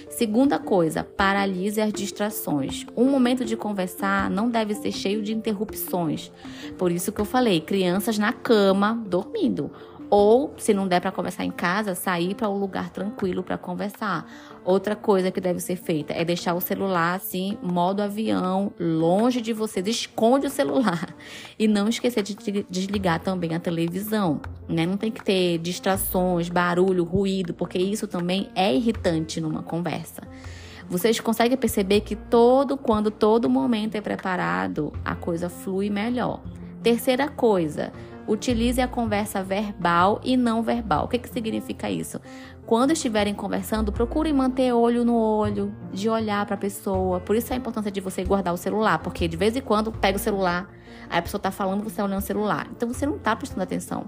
Segunda 0.09 0.59
coisa, 0.59 1.03
paralise 1.03 1.81
as 1.81 1.91
distrações. 1.91 2.85
Um 2.95 3.09
momento 3.09 3.43
de 3.43 3.57
conversar 3.57 4.29
não 4.29 4.49
deve 4.49 4.75
ser 4.75 4.91
cheio 4.91 5.23
de 5.23 5.33
interrupções. 5.33 6.31
Por 6.77 6.91
isso 6.91 7.11
que 7.11 7.19
eu 7.19 7.25
falei, 7.25 7.59
crianças 7.59 8.17
na 8.17 8.31
cama, 8.31 9.01
dormindo. 9.07 9.71
Ou, 10.09 10.53
se 10.57 10.73
não 10.73 10.87
der 10.87 11.01
para 11.01 11.11
conversar 11.11 11.43
em 11.43 11.51
casa, 11.51 11.95
sair 11.95 12.35
para 12.35 12.49
um 12.49 12.57
lugar 12.57 12.89
tranquilo 12.89 13.43
para 13.43 13.57
conversar. 13.57 14.25
Outra 14.63 14.95
coisa 14.95 15.31
que 15.31 15.41
deve 15.41 15.59
ser 15.59 15.75
feita 15.75 16.13
é 16.13 16.23
deixar 16.23 16.53
o 16.53 16.61
celular 16.61 17.15
assim, 17.15 17.57
modo 17.61 18.01
avião, 18.01 18.71
longe 18.79 19.41
de 19.41 19.53
você. 19.53 19.81
Esconde 19.81 20.47
o 20.47 20.49
celular. 20.49 21.13
E 21.57 21.69
não 21.69 21.87
esquecer 21.87 22.21
de 22.21 22.65
desligar 22.69 23.21
também 23.21 23.55
a 23.55 23.59
televisão. 23.59 24.41
Né? 24.67 24.85
Não 24.85 24.97
tem 24.97 25.09
que 25.09 25.23
ter 25.23 25.57
distrações, 25.57 26.49
barulho, 26.49 27.05
ruído, 27.05 27.53
porque 27.53 27.77
isso 27.77 28.07
também 28.07 28.49
é 28.53 28.75
irritante 28.75 29.39
numa 29.39 29.63
conversa. 29.63 30.21
Vocês 30.87 31.19
conseguem 31.19 31.57
perceber 31.57 32.01
que 32.01 32.15
todo, 32.15 32.77
quando 32.77 33.09
todo 33.09 33.49
momento 33.49 33.95
é 33.95 34.01
preparado, 34.01 34.93
a 35.03 35.15
coisa 35.15 35.49
flui 35.49 35.89
melhor. 35.89 36.41
Terceira 36.83 37.27
coisa, 37.27 37.91
Utilize 38.27 38.81
a 38.81 38.87
conversa 38.87 39.43
verbal 39.43 40.19
e 40.23 40.35
não 40.35 40.63
verbal. 40.63 41.05
O 41.05 41.07
que, 41.07 41.19
que 41.19 41.29
significa 41.29 41.89
isso? 41.89 42.19
Quando 42.65 42.91
estiverem 42.91 43.35
conversando, 43.35 43.91
procurem 43.91 44.33
manter 44.33 44.73
olho 44.73 45.05
no 45.05 45.15
olho, 45.15 45.71
de 45.93 46.09
olhar 46.09 46.43
para 46.47 46.55
a 46.55 46.57
pessoa. 46.57 47.19
Por 47.19 47.35
isso 47.35 47.53
a 47.53 47.55
importância 47.55 47.91
de 47.91 48.01
você 48.01 48.23
guardar 48.23 48.53
o 48.53 48.57
celular, 48.57 48.97
porque 48.99 49.27
de 49.27 49.37
vez 49.37 49.55
em 49.55 49.61
quando 49.61 49.91
pega 49.91 50.17
o 50.17 50.19
celular, 50.19 50.67
aí 51.07 51.19
a 51.19 51.21
pessoa 51.21 51.37
está 51.37 51.51
falando, 51.51 51.83
você 51.83 51.89
está 51.89 52.03
olhando 52.03 52.17
o 52.17 52.25
celular. 52.25 52.67
Então 52.75 52.91
você 52.91 53.05
não 53.05 53.17
está 53.17 53.35
prestando 53.35 53.61
atenção. 53.61 54.05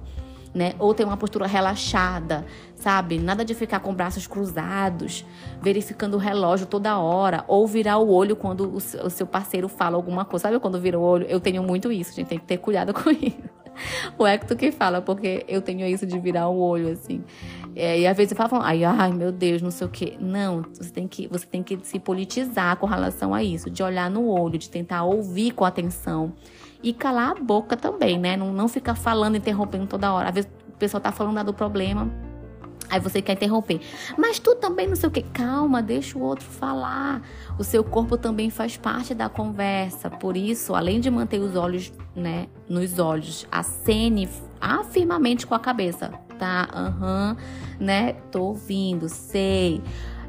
Né? 0.55 0.73
Ou 0.79 0.91
ter 0.91 1.03
uma 1.03 1.17
postura 1.17 1.45
relaxada, 1.45 2.43
sabe? 2.73 3.19
Nada 3.19 3.45
de 3.45 3.53
ficar 3.53 3.79
com 3.79 3.93
braços 3.93 4.25
cruzados, 4.25 5.23
verificando 5.61 6.15
o 6.15 6.17
relógio 6.17 6.65
toda 6.65 6.97
hora, 6.97 7.43
ou 7.47 7.67
virar 7.67 7.97
o 7.97 8.09
olho 8.09 8.35
quando 8.35 8.73
o 8.73 8.79
seu 8.79 9.27
parceiro 9.27 9.67
fala 9.67 9.95
alguma 9.95 10.25
coisa. 10.25 10.43
Sabe 10.47 10.59
quando 10.59 10.79
vira 10.79 10.97
o 10.97 11.01
olho? 11.03 11.27
Eu 11.27 11.39
tenho 11.39 11.61
muito 11.61 11.91
isso, 11.91 12.15
gente 12.15 12.27
tem 12.27 12.39
que 12.39 12.45
ter 12.45 12.57
cuidado 12.57 12.91
com 12.95 13.11
isso 13.11 13.57
o 14.17 14.25
Hector 14.25 14.57
que 14.57 14.71
fala, 14.71 15.01
porque 15.01 15.45
eu 15.47 15.61
tenho 15.61 15.85
isso 15.87 16.05
de 16.05 16.19
virar 16.19 16.47
o 16.49 16.59
olho, 16.59 16.89
assim. 16.89 17.23
É, 17.75 17.99
e 17.99 18.07
às 18.07 18.17
vezes 18.17 18.35
falo, 18.35 18.61
ai, 18.63 18.83
ai, 18.83 19.11
meu 19.11 19.31
Deus, 19.31 19.61
não 19.61 19.71
sei 19.71 19.87
o 19.87 19.89
quê. 19.89 20.17
Não, 20.19 20.63
você 20.73 20.91
tem, 20.91 21.07
que, 21.07 21.27
você 21.27 21.45
tem 21.45 21.61
que 21.61 21.77
se 21.83 21.99
politizar 21.99 22.77
com 22.77 22.85
relação 22.85 23.33
a 23.33 23.43
isso, 23.43 23.69
de 23.69 23.83
olhar 23.83 24.09
no 24.09 24.27
olho, 24.27 24.57
de 24.57 24.69
tentar 24.69 25.03
ouvir 25.03 25.51
com 25.51 25.63
atenção. 25.63 26.33
E 26.81 26.93
calar 26.93 27.31
a 27.31 27.35
boca 27.35 27.75
também, 27.75 28.19
né? 28.19 28.37
Não, 28.37 28.53
não 28.53 28.67
ficar 28.67 28.95
falando, 28.95 29.35
interrompendo 29.35 29.87
toda 29.87 30.13
hora. 30.13 30.29
Às 30.29 30.35
vezes 30.35 30.49
o 30.67 30.77
pessoal 30.77 31.01
tá 31.01 31.11
falando 31.11 31.43
do 31.43 31.53
problema, 31.53 32.11
Aí 32.89 32.99
você 32.99 33.21
quer 33.21 33.33
interromper. 33.33 33.81
Mas 34.17 34.39
tu 34.39 34.55
também 34.55 34.87
não 34.87 34.95
sei 34.95 35.09
o 35.09 35.11
que. 35.11 35.21
Calma, 35.21 35.81
deixa 35.81 36.17
o 36.17 36.21
outro 36.21 36.45
falar. 36.45 37.21
O 37.57 37.63
seu 37.63 37.83
corpo 37.83 38.17
também 38.17 38.49
faz 38.49 38.77
parte 38.77 39.13
da 39.13 39.29
conversa. 39.29 40.09
Por 40.09 40.37
isso, 40.37 40.73
além 40.73 40.99
de 40.99 41.09
manter 41.09 41.39
os 41.39 41.55
olhos, 41.55 41.91
né, 42.15 42.47
nos 42.69 42.99
olhos, 42.99 43.45
acene 43.51 44.29
afirmamente 44.59 45.45
com 45.45 45.55
a 45.55 45.59
cabeça. 45.59 46.11
Tá? 46.37 46.69
Aham, 46.71 47.35
uhum, 47.35 47.85
né? 47.85 48.13
Tô 48.31 48.43
ouvindo, 48.43 49.09
sei. 49.09 49.81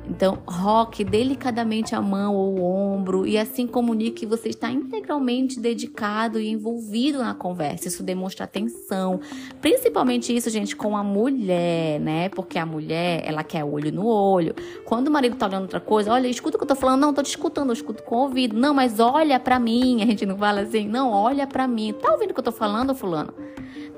Então, 0.08 0.38
roque 0.46 1.04
delicadamente 1.04 1.94
a 1.94 2.00
mão 2.00 2.34
ou 2.34 2.58
o 2.58 2.64
ombro 2.64 3.26
e 3.26 3.36
assim 3.36 3.66
comunique 3.66 4.20
que 4.20 4.26
você 4.26 4.48
está 4.48 4.70
integralmente 4.70 5.60
dedicado 5.60 6.40
e 6.40 6.48
envolvido 6.48 7.18
na 7.18 7.34
conversa. 7.34 7.88
Isso 7.88 8.02
demonstra 8.02 8.44
atenção. 8.44 9.20
Principalmente 9.60 10.34
isso, 10.34 10.48
gente, 10.48 10.74
com 10.74 10.96
a 10.96 11.04
mulher, 11.04 12.00
né? 12.00 12.28
Porque 12.30 12.58
a 12.58 12.64
mulher, 12.64 13.22
ela 13.24 13.44
quer 13.44 13.64
olho 13.64 13.92
no 13.92 14.06
olho. 14.06 14.54
Quando 14.84 15.08
o 15.08 15.10
marido 15.10 15.36
tá 15.36 15.46
olhando 15.46 15.62
outra 15.62 15.80
coisa, 15.80 16.12
olha, 16.12 16.26
escuta 16.26 16.56
o 16.56 16.58
que 16.58 16.64
eu 16.64 16.68
tô 16.68 16.74
falando. 16.74 17.00
Não, 17.00 17.12
tô 17.12 17.22
te 17.22 17.30
escutando, 17.30 17.68
eu 17.68 17.74
escuto 17.74 18.02
com 18.02 18.16
o 18.16 18.20
ouvido. 18.22 18.56
Não, 18.58 18.72
mas 18.72 18.98
olha 18.98 19.38
para 19.38 19.58
mim. 19.60 20.02
A 20.02 20.06
gente 20.06 20.24
não 20.24 20.38
fala 20.38 20.62
assim, 20.62 20.88
não, 20.88 21.12
olha 21.12 21.46
para 21.46 21.68
mim. 21.68 21.92
Tá 21.92 22.12
ouvindo 22.12 22.30
o 22.30 22.34
que 22.34 22.40
eu 22.40 22.44
tô 22.44 22.52
falando, 22.52 22.94
fulano? 22.94 23.32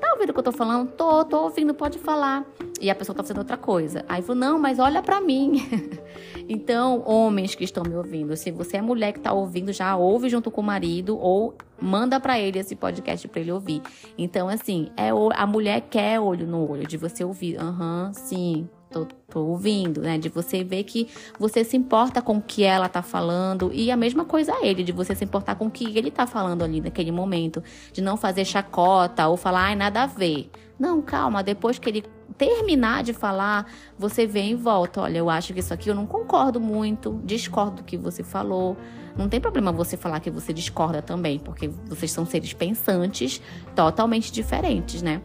Tá 0.01 0.13
ouvindo 0.13 0.31
o 0.31 0.33
que 0.33 0.39
eu 0.39 0.43
tô 0.43 0.51
falando? 0.51 0.89
Tô, 0.93 1.23
tô 1.23 1.43
ouvindo, 1.43 1.75
pode 1.75 1.99
falar. 1.99 2.43
E 2.81 2.89
a 2.89 2.95
pessoa 2.95 3.15
tá 3.15 3.21
fazendo 3.21 3.37
outra 3.37 3.55
coisa. 3.55 4.03
Aí 4.09 4.23
falou, 4.23 4.35
não, 4.35 4.57
mas 4.57 4.79
olha 4.79 4.99
para 5.03 5.21
mim. 5.21 5.61
então, 6.49 7.03
homens 7.05 7.53
que 7.53 7.63
estão 7.63 7.83
me 7.83 7.95
ouvindo, 7.95 8.35
se 8.35 8.49
você 8.49 8.77
é 8.77 8.81
mulher 8.81 9.13
que 9.13 9.19
tá 9.19 9.31
ouvindo, 9.31 9.71
já 9.71 9.95
ouve 9.95 10.27
junto 10.27 10.49
com 10.49 10.59
o 10.59 10.63
marido 10.63 11.15
ou 11.19 11.53
manda 11.79 12.19
para 12.19 12.39
ele 12.39 12.57
esse 12.57 12.75
podcast 12.75 13.27
para 13.27 13.41
ele 13.41 13.51
ouvir. 13.51 13.83
Então, 14.17 14.49
assim, 14.49 14.89
é 14.97 15.09
a 15.35 15.45
mulher 15.45 15.81
quer 15.81 16.19
olho 16.19 16.47
no 16.47 16.67
olho 16.67 16.87
de 16.87 16.97
você 16.97 17.23
ouvir. 17.23 17.57
Aham, 17.59 18.07
uhum, 18.07 18.13
sim, 18.13 18.69
tô, 18.91 19.05
tô 19.29 19.39
ouvindo, 19.45 20.01
né? 20.01 20.17
De 20.17 20.29
você 20.29 20.63
ver 20.63 20.83
que 20.83 21.07
você 21.39 21.63
se 21.63 21.77
importa 21.77 22.21
com 22.21 22.37
o 22.37 22.41
que 22.41 22.63
ela 22.63 22.89
tá 22.89 23.01
falando. 23.01 23.71
E 23.73 23.89
a 23.89 23.97
mesma 23.97 24.25
coisa 24.25 24.53
a 24.53 24.65
ele, 24.65 24.83
de 24.83 24.91
você 24.91 25.15
se 25.15 25.23
importar 25.23 25.55
com 25.55 25.67
o 25.67 25.71
que 25.71 25.97
ele 25.97 26.11
tá 26.11 26.27
falando 26.27 26.63
ali 26.63 26.81
naquele 26.81 27.11
momento. 27.11 27.63
De 27.91 28.01
não 28.01 28.17
fazer 28.17 28.45
chacota 28.45 29.27
ou 29.27 29.37
falar, 29.37 29.67
ai, 29.67 29.75
nada 29.75 30.03
a 30.03 30.07
ver. 30.07 30.49
Não, 30.77 31.01
calma, 31.01 31.43
depois 31.43 31.79
que 31.79 31.89
ele 31.89 32.03
terminar 32.37 33.03
de 33.03 33.13
falar, 33.13 33.71
você 33.97 34.25
vem 34.25 34.51
e 34.51 34.55
volta. 34.55 35.01
Olha, 35.01 35.19
eu 35.19 35.29
acho 35.29 35.53
que 35.53 35.59
isso 35.59 35.73
aqui 35.73 35.89
eu 35.89 35.95
não 35.95 36.07
concordo 36.07 36.59
muito, 36.59 37.21
discordo 37.23 37.77
do 37.77 37.83
que 37.83 37.95
você 37.95 38.23
falou. 38.23 38.75
Não 39.15 39.29
tem 39.29 39.39
problema 39.39 39.71
você 39.71 39.95
falar 39.95 40.19
que 40.19 40.31
você 40.31 40.51
discorda 40.53 41.01
também, 41.01 41.37
porque 41.37 41.67
vocês 41.85 42.11
são 42.11 42.25
seres 42.25 42.53
pensantes 42.53 43.41
totalmente 43.75 44.31
diferentes, 44.31 45.01
né? 45.01 45.21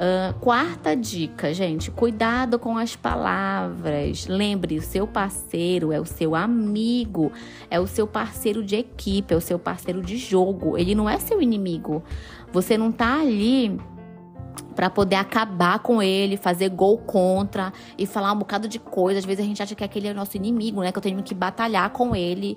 Uh, 0.00 0.32
quarta 0.40 0.96
dica, 0.96 1.52
gente: 1.52 1.90
cuidado 1.90 2.58
com 2.58 2.78
as 2.78 2.96
palavras. 2.96 4.26
Lembre, 4.26 4.78
o 4.78 4.82
seu 4.82 5.06
parceiro 5.06 5.92
é 5.92 6.00
o 6.00 6.06
seu 6.06 6.34
amigo, 6.34 7.30
é 7.70 7.78
o 7.78 7.86
seu 7.86 8.06
parceiro 8.06 8.64
de 8.64 8.76
equipe, 8.76 9.34
é 9.34 9.36
o 9.36 9.42
seu 9.42 9.58
parceiro 9.58 10.00
de 10.00 10.16
jogo. 10.16 10.78
Ele 10.78 10.94
não 10.94 11.06
é 11.06 11.18
seu 11.18 11.42
inimigo. 11.42 12.02
Você 12.50 12.78
não 12.78 12.90
tá 12.90 13.20
ali 13.20 13.78
para 14.74 14.88
poder 14.88 15.16
acabar 15.16 15.80
com 15.80 16.02
ele, 16.02 16.38
fazer 16.38 16.70
gol 16.70 16.96
contra 16.96 17.70
e 17.98 18.06
falar 18.06 18.32
um 18.32 18.38
bocado 18.38 18.66
de 18.66 18.78
coisa. 18.78 19.18
Às 19.18 19.26
vezes 19.26 19.44
a 19.44 19.46
gente 19.46 19.62
acha 19.62 19.74
que 19.74 19.84
aquele 19.84 20.08
é 20.08 20.12
o 20.12 20.14
nosso 20.14 20.34
inimigo, 20.34 20.80
né? 20.80 20.90
Que 20.90 20.96
eu 20.96 21.02
tenho 21.02 21.22
que 21.22 21.34
batalhar 21.34 21.90
com 21.90 22.16
ele. 22.16 22.56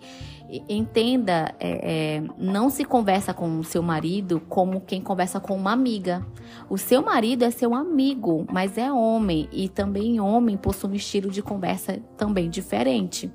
Entenda, 0.69 1.55
é, 1.60 2.17
é, 2.17 2.24
não 2.38 2.69
se 2.69 2.86
conversa 2.86 3.33
com 3.33 3.60
o 3.60 3.63
seu 3.63 3.81
marido 3.81 4.39
como 4.48 4.81
quem 4.81 5.01
conversa 5.01 5.39
com 5.39 5.55
uma 5.55 5.72
amiga. 5.72 6.24
O 6.69 6.77
seu 6.77 7.01
marido 7.01 7.43
é 7.43 7.50
seu 7.50 7.74
amigo, 7.74 8.45
mas 8.51 8.77
é 8.77 8.91
homem 8.91 9.50
e 9.51 9.67
também 9.67 10.19
homem 10.19 10.55
possui 10.55 10.91
um 10.91 10.93
estilo 10.93 11.31
de 11.31 11.41
conversa 11.41 12.00
também 12.15 12.50
diferente. 12.50 13.31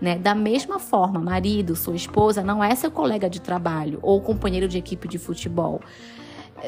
Né? 0.00 0.16
Da 0.16 0.34
mesma 0.34 0.78
forma, 0.78 1.20
marido, 1.20 1.74
sua 1.74 1.96
esposa 1.96 2.42
não 2.42 2.62
é 2.62 2.74
seu 2.76 2.90
colega 2.90 3.28
de 3.28 3.40
trabalho 3.40 3.98
ou 4.00 4.20
companheiro 4.20 4.68
de 4.68 4.78
equipe 4.78 5.08
de 5.08 5.18
futebol 5.18 5.80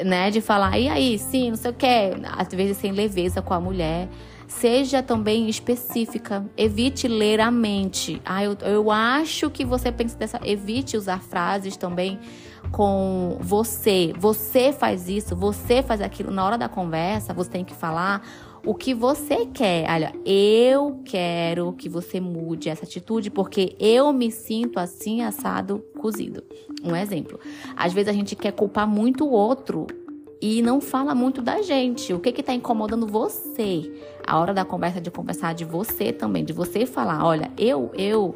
né? 0.03 0.29
De 0.29 0.41
falar, 0.41 0.77
e 0.77 0.89
aí, 0.89 1.17
sim, 1.17 1.51
não 1.51 1.57
sei 1.57 1.71
o 1.71 1.73
que. 1.73 2.11
Às 2.37 2.47
vezes 2.49 2.77
sem 2.77 2.91
leveza 2.91 3.41
com 3.41 3.53
a 3.53 3.59
mulher. 3.59 4.09
Seja 4.47 5.01
também 5.01 5.49
específica. 5.49 6.45
Evite 6.55 7.07
ler 7.07 7.39
a 7.39 7.49
mente. 7.49 8.21
Ah, 8.23 8.43
eu, 8.43 8.55
eu 8.61 8.91
acho 8.91 9.49
que 9.49 9.65
você 9.65 9.91
pensa 9.91 10.17
dessa. 10.17 10.39
Evite 10.43 10.97
usar 10.97 11.21
frases 11.21 11.75
também 11.75 12.19
com 12.71 13.37
você. 13.41 14.13
Você 14.17 14.71
faz 14.71 15.09
isso, 15.09 15.35
você 15.35 15.81
faz 15.81 16.01
aquilo. 16.01 16.31
Na 16.31 16.45
hora 16.45 16.57
da 16.57 16.69
conversa, 16.69 17.33
você 17.33 17.49
tem 17.49 17.65
que 17.65 17.73
falar 17.73 18.21
o 18.65 18.73
que 18.73 18.93
você 18.93 19.45
quer. 19.45 19.89
Olha, 19.89 20.13
eu 20.25 21.01
quero 21.05 21.73
que 21.73 21.87
você 21.87 22.19
mude 22.19 22.69
essa 22.69 22.83
atitude 22.83 23.29
porque 23.29 23.75
eu 23.79 24.11
me 24.11 24.31
sinto 24.31 24.79
assim, 24.79 25.21
assado, 25.21 25.83
cozido. 25.99 26.43
Um 26.83 26.95
exemplo. 26.95 27.39
Às 27.75 27.93
vezes 27.93 28.09
a 28.09 28.13
gente 28.13 28.35
quer 28.35 28.51
culpar 28.51 28.87
muito 28.87 29.25
o 29.25 29.31
outro 29.31 29.87
e 30.41 30.61
não 30.61 30.81
fala 30.81 31.15
muito 31.15 31.41
da 31.41 31.61
gente. 31.61 32.13
O 32.13 32.19
que 32.19 32.31
que 32.31 32.43
tá 32.43 32.53
incomodando 32.53 33.07
você? 33.07 33.91
A 34.25 34.39
hora 34.39 34.53
da 34.53 34.65
conversa 34.65 34.99
de 34.99 35.11
conversar 35.11 35.53
de 35.53 35.63
você 35.63 36.11
também, 36.11 36.43
de 36.43 36.53
você 36.53 36.85
falar, 36.85 37.23
olha, 37.23 37.51
eu, 37.57 37.91
eu, 37.93 38.35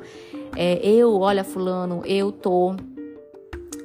é, 0.55 0.75
eu, 0.87 1.19
olha 1.19 1.43
fulano, 1.43 2.03
eu 2.05 2.31
tô 2.31 2.75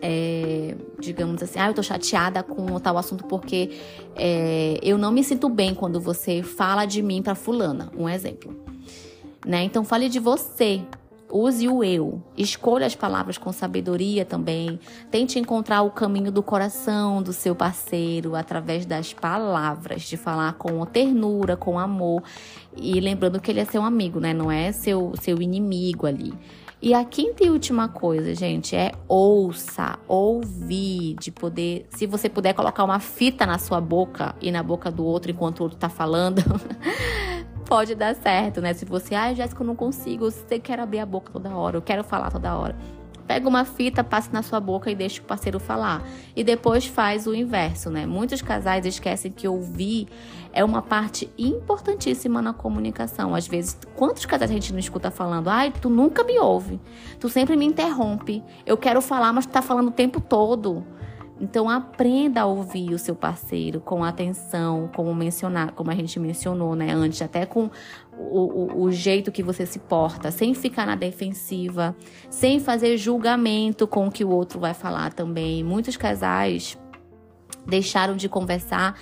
é, 0.06 0.74
digamos 1.00 1.42
assim, 1.42 1.58
ah, 1.58 1.68
eu 1.68 1.74
tô 1.74 1.82
chateada 1.82 2.42
com 2.42 2.78
tal 2.78 2.98
assunto 2.98 3.24
porque 3.24 3.70
é, 4.14 4.78
eu 4.82 4.98
não 4.98 5.10
me 5.10 5.24
sinto 5.24 5.48
bem 5.48 5.74
quando 5.74 5.98
você 5.98 6.42
fala 6.42 6.84
de 6.84 7.02
mim 7.02 7.22
para 7.22 7.34
fulana, 7.34 7.90
um 7.96 8.06
exemplo. 8.06 8.54
Né? 9.46 9.64
Então 9.64 9.82
fale 9.82 10.10
de 10.10 10.18
você, 10.18 10.82
use 11.34 11.68
o 11.68 11.82
eu, 11.82 12.22
escolha 12.36 12.86
as 12.86 12.94
palavras 12.94 13.36
com 13.36 13.52
sabedoria 13.52 14.24
também, 14.24 14.78
tente 15.10 15.38
encontrar 15.38 15.82
o 15.82 15.90
caminho 15.90 16.30
do 16.30 16.42
coração 16.42 17.20
do 17.20 17.32
seu 17.32 17.56
parceiro 17.56 18.36
através 18.36 18.86
das 18.86 19.12
palavras, 19.12 20.02
de 20.02 20.16
falar 20.16 20.52
com 20.54 20.84
ternura, 20.86 21.56
com 21.56 21.76
amor 21.78 22.22
e 22.76 23.00
lembrando 23.00 23.40
que 23.40 23.50
ele 23.50 23.60
é 23.60 23.64
seu 23.64 23.82
amigo, 23.82 24.20
né? 24.20 24.32
Não 24.32 24.50
é 24.50 24.70
seu 24.70 25.12
seu 25.20 25.42
inimigo 25.42 26.06
ali. 26.06 26.32
E 26.86 26.92
a 26.92 27.02
quinta 27.02 27.42
e 27.42 27.48
última 27.48 27.88
coisa, 27.88 28.34
gente, 28.34 28.76
é 28.76 28.92
ouça, 29.08 29.98
ouvir, 30.06 31.16
de 31.18 31.32
poder. 31.32 31.86
Se 31.88 32.06
você 32.06 32.28
puder 32.28 32.52
colocar 32.52 32.84
uma 32.84 33.00
fita 33.00 33.46
na 33.46 33.58
sua 33.58 33.80
boca 33.80 34.34
e 34.38 34.52
na 34.52 34.62
boca 34.62 34.90
do 34.90 35.02
outro 35.02 35.30
enquanto 35.30 35.60
o 35.60 35.62
outro 35.62 35.78
tá 35.78 35.88
falando, 35.88 36.42
pode 37.74 37.96
dar 37.96 38.14
certo, 38.14 38.60
né? 38.60 38.72
Se 38.72 38.84
você, 38.84 39.16
ah, 39.16 39.34
Jéssica, 39.34 39.60
eu 39.60 39.66
não 39.66 39.74
consigo, 39.74 40.30
você 40.30 40.60
quer 40.60 40.78
abrir 40.78 41.00
a 41.00 41.06
boca 41.06 41.32
toda 41.32 41.56
hora, 41.56 41.76
eu 41.76 41.82
quero 41.82 42.04
falar 42.04 42.30
toda 42.30 42.56
hora. 42.56 42.76
Pega 43.26 43.48
uma 43.48 43.64
fita, 43.64 44.04
passe 44.04 44.32
na 44.32 44.44
sua 44.44 44.60
boca 44.60 44.88
e 44.92 44.94
deixa 44.94 45.20
o 45.20 45.24
parceiro 45.24 45.58
falar. 45.58 46.06
E 46.36 46.44
depois 46.44 46.86
faz 46.86 47.26
o 47.26 47.34
inverso, 47.34 47.90
né? 47.90 48.06
Muitos 48.06 48.40
casais 48.40 48.86
esquecem 48.86 49.32
que 49.32 49.48
ouvir 49.48 50.06
é 50.52 50.62
uma 50.62 50.82
parte 50.82 51.28
importantíssima 51.36 52.40
na 52.40 52.52
comunicação. 52.52 53.34
Às 53.34 53.48
vezes, 53.48 53.76
quantos 53.96 54.24
casais 54.24 54.52
a 54.52 54.54
gente 54.54 54.72
não 54.72 54.78
escuta 54.78 55.10
falando? 55.10 55.48
Ai, 55.48 55.72
tu 55.72 55.90
nunca 55.90 56.22
me 56.22 56.38
ouve. 56.38 56.80
Tu 57.18 57.28
sempre 57.28 57.56
me 57.56 57.64
interrompe. 57.64 58.40
Eu 58.64 58.76
quero 58.76 59.02
falar, 59.02 59.32
mas 59.32 59.46
tu 59.46 59.50
tá 59.50 59.62
falando 59.62 59.88
o 59.88 59.90
tempo 59.90 60.20
todo. 60.20 60.86
Então 61.40 61.68
aprenda 61.68 62.42
a 62.42 62.46
ouvir 62.46 62.92
o 62.94 62.98
seu 62.98 63.14
parceiro 63.14 63.80
com 63.80 64.04
atenção, 64.04 64.88
como 64.94 65.12
mencionar, 65.14 65.72
como 65.72 65.90
a 65.90 65.94
gente 65.94 66.18
mencionou, 66.20 66.76
né, 66.76 66.92
antes, 66.92 67.20
até 67.22 67.44
com 67.44 67.70
o, 68.16 68.38
o, 68.38 68.82
o, 68.82 68.92
jeito 68.92 69.32
que 69.32 69.42
você 69.42 69.66
se 69.66 69.80
porta, 69.80 70.30
sem 70.30 70.54
ficar 70.54 70.86
na 70.86 70.94
defensiva, 70.94 71.96
sem 72.30 72.60
fazer 72.60 72.96
julgamento 72.96 73.86
com 73.86 74.06
o 74.06 74.12
que 74.12 74.24
o 74.24 74.30
outro 74.30 74.60
vai 74.60 74.74
falar 74.74 75.12
também. 75.12 75.64
Muitos 75.64 75.96
casais 75.96 76.78
deixaram 77.66 78.14
de 78.14 78.28
conversar 78.28 78.94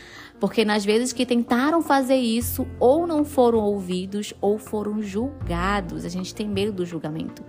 porque 0.43 0.65
nas 0.65 0.85
vezes 0.85 1.13
que 1.13 1.25
tentaram 1.25 1.81
fazer 1.81 2.17
isso, 2.17 2.67
ou 2.81 3.07
não 3.07 3.25
foram 3.25 3.61
ouvidos 3.61 4.35
ou 4.41 4.59
foram 4.59 5.01
julgados. 5.01 6.05
A 6.05 6.09
gente 6.09 6.35
tem 6.35 6.49
medo 6.49 6.73
do 6.73 6.85
julgamento. 6.85 7.45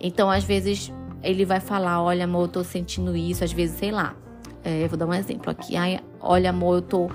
Então, 0.00 0.28
às 0.28 0.42
vezes, 0.42 0.92
ele 1.24 1.44
vai 1.44 1.60
falar: 1.60 2.02
Olha, 2.02 2.24
amor, 2.24 2.42
eu 2.42 2.48
tô 2.48 2.64
sentindo 2.64 3.16
isso. 3.16 3.42
Às 3.42 3.52
vezes, 3.52 3.78
sei 3.78 3.90
lá, 3.90 4.14
é, 4.62 4.86
vou 4.88 4.96
dar 4.96 5.06
um 5.06 5.14
exemplo 5.14 5.50
aqui. 5.50 5.76
Ai, 5.76 6.00
olha, 6.20 6.50
amor, 6.50 6.76
eu 6.76 6.82
tô 6.82 7.10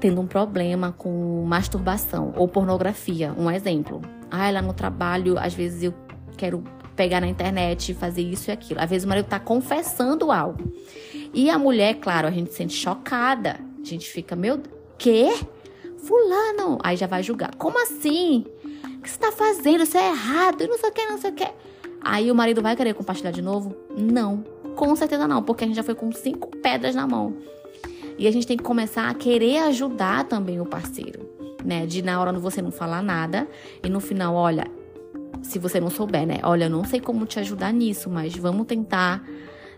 tendo 0.00 0.20
um 0.20 0.26
problema 0.26 0.94
com 0.96 1.44
masturbação 1.46 2.32
ou 2.36 2.48
pornografia. 2.48 3.34
Um 3.36 3.50
exemplo. 3.50 4.00
Ah, 4.30 4.50
lá 4.50 4.62
no 4.62 4.72
trabalho, 4.72 5.38
às 5.38 5.54
vezes 5.54 5.82
eu 5.82 5.94
quero 6.36 6.64
pegar 6.96 7.20
na 7.20 7.26
internet 7.26 7.92
e 7.92 7.94
fazer 7.94 8.22
isso 8.22 8.50
e 8.50 8.52
aquilo. 8.52 8.80
Às 8.80 8.90
vezes 8.90 9.04
o 9.04 9.08
marido 9.08 9.26
tá 9.26 9.38
confessando 9.38 10.30
algo. 10.32 10.72
E 11.32 11.48
a 11.48 11.58
mulher, 11.58 11.94
claro, 11.94 12.28
a 12.28 12.30
gente 12.30 12.50
se 12.50 12.56
sente 12.56 12.74
chocada. 12.74 13.60
A 13.80 13.84
gente 13.84 14.08
fica, 14.08 14.34
meu, 14.34 14.60
quê? 14.98 15.28
Fulano. 15.98 16.78
Aí 16.82 16.96
já 16.96 17.06
vai 17.06 17.22
julgar. 17.22 17.54
Como 17.56 17.80
assim? 17.82 18.44
O 18.96 19.02
que 19.02 19.10
você 19.10 19.18
tá 19.18 19.32
fazendo? 19.32 19.82
Isso 19.82 19.96
é 19.96 20.10
errado. 20.10 20.62
E 20.62 20.66
não 20.66 20.78
sei 20.78 20.90
o 20.90 20.92
que, 20.92 21.06
não 21.06 21.18
sei 21.18 21.30
o 21.30 21.34
que. 21.34 21.48
Aí 22.02 22.30
o 22.30 22.34
marido 22.34 22.62
vai 22.62 22.74
querer 22.76 22.94
compartilhar 22.94 23.30
de 23.30 23.42
novo? 23.42 23.74
Não, 23.96 24.44
com 24.74 24.94
certeza 24.96 25.28
não, 25.28 25.42
porque 25.42 25.64
a 25.64 25.66
gente 25.66 25.76
já 25.76 25.82
foi 25.82 25.94
com 25.94 26.10
cinco 26.12 26.48
pedras 26.58 26.94
na 26.94 27.06
mão. 27.06 27.34
E 28.18 28.26
a 28.26 28.30
gente 28.30 28.46
tem 28.46 28.56
que 28.56 28.62
começar 28.62 29.08
a 29.08 29.14
querer 29.14 29.58
ajudar 29.64 30.24
também 30.24 30.60
o 30.60 30.66
parceiro, 30.66 31.28
né? 31.64 31.86
De 31.86 32.02
na 32.02 32.20
hora 32.20 32.32
você 32.32 32.60
não 32.60 32.70
falar 32.70 33.02
nada 33.02 33.48
e 33.82 33.88
no 33.88 34.00
final, 34.00 34.34
olha, 34.34 34.66
se 35.42 35.58
você 35.58 35.80
não 35.80 35.90
souber, 35.90 36.26
né? 36.26 36.38
Olha, 36.42 36.64
eu 36.64 36.70
não 36.70 36.84
sei 36.84 37.00
como 37.00 37.26
te 37.26 37.38
ajudar 37.40 37.72
nisso, 37.72 38.10
mas 38.10 38.36
vamos 38.36 38.66
tentar, 38.66 39.24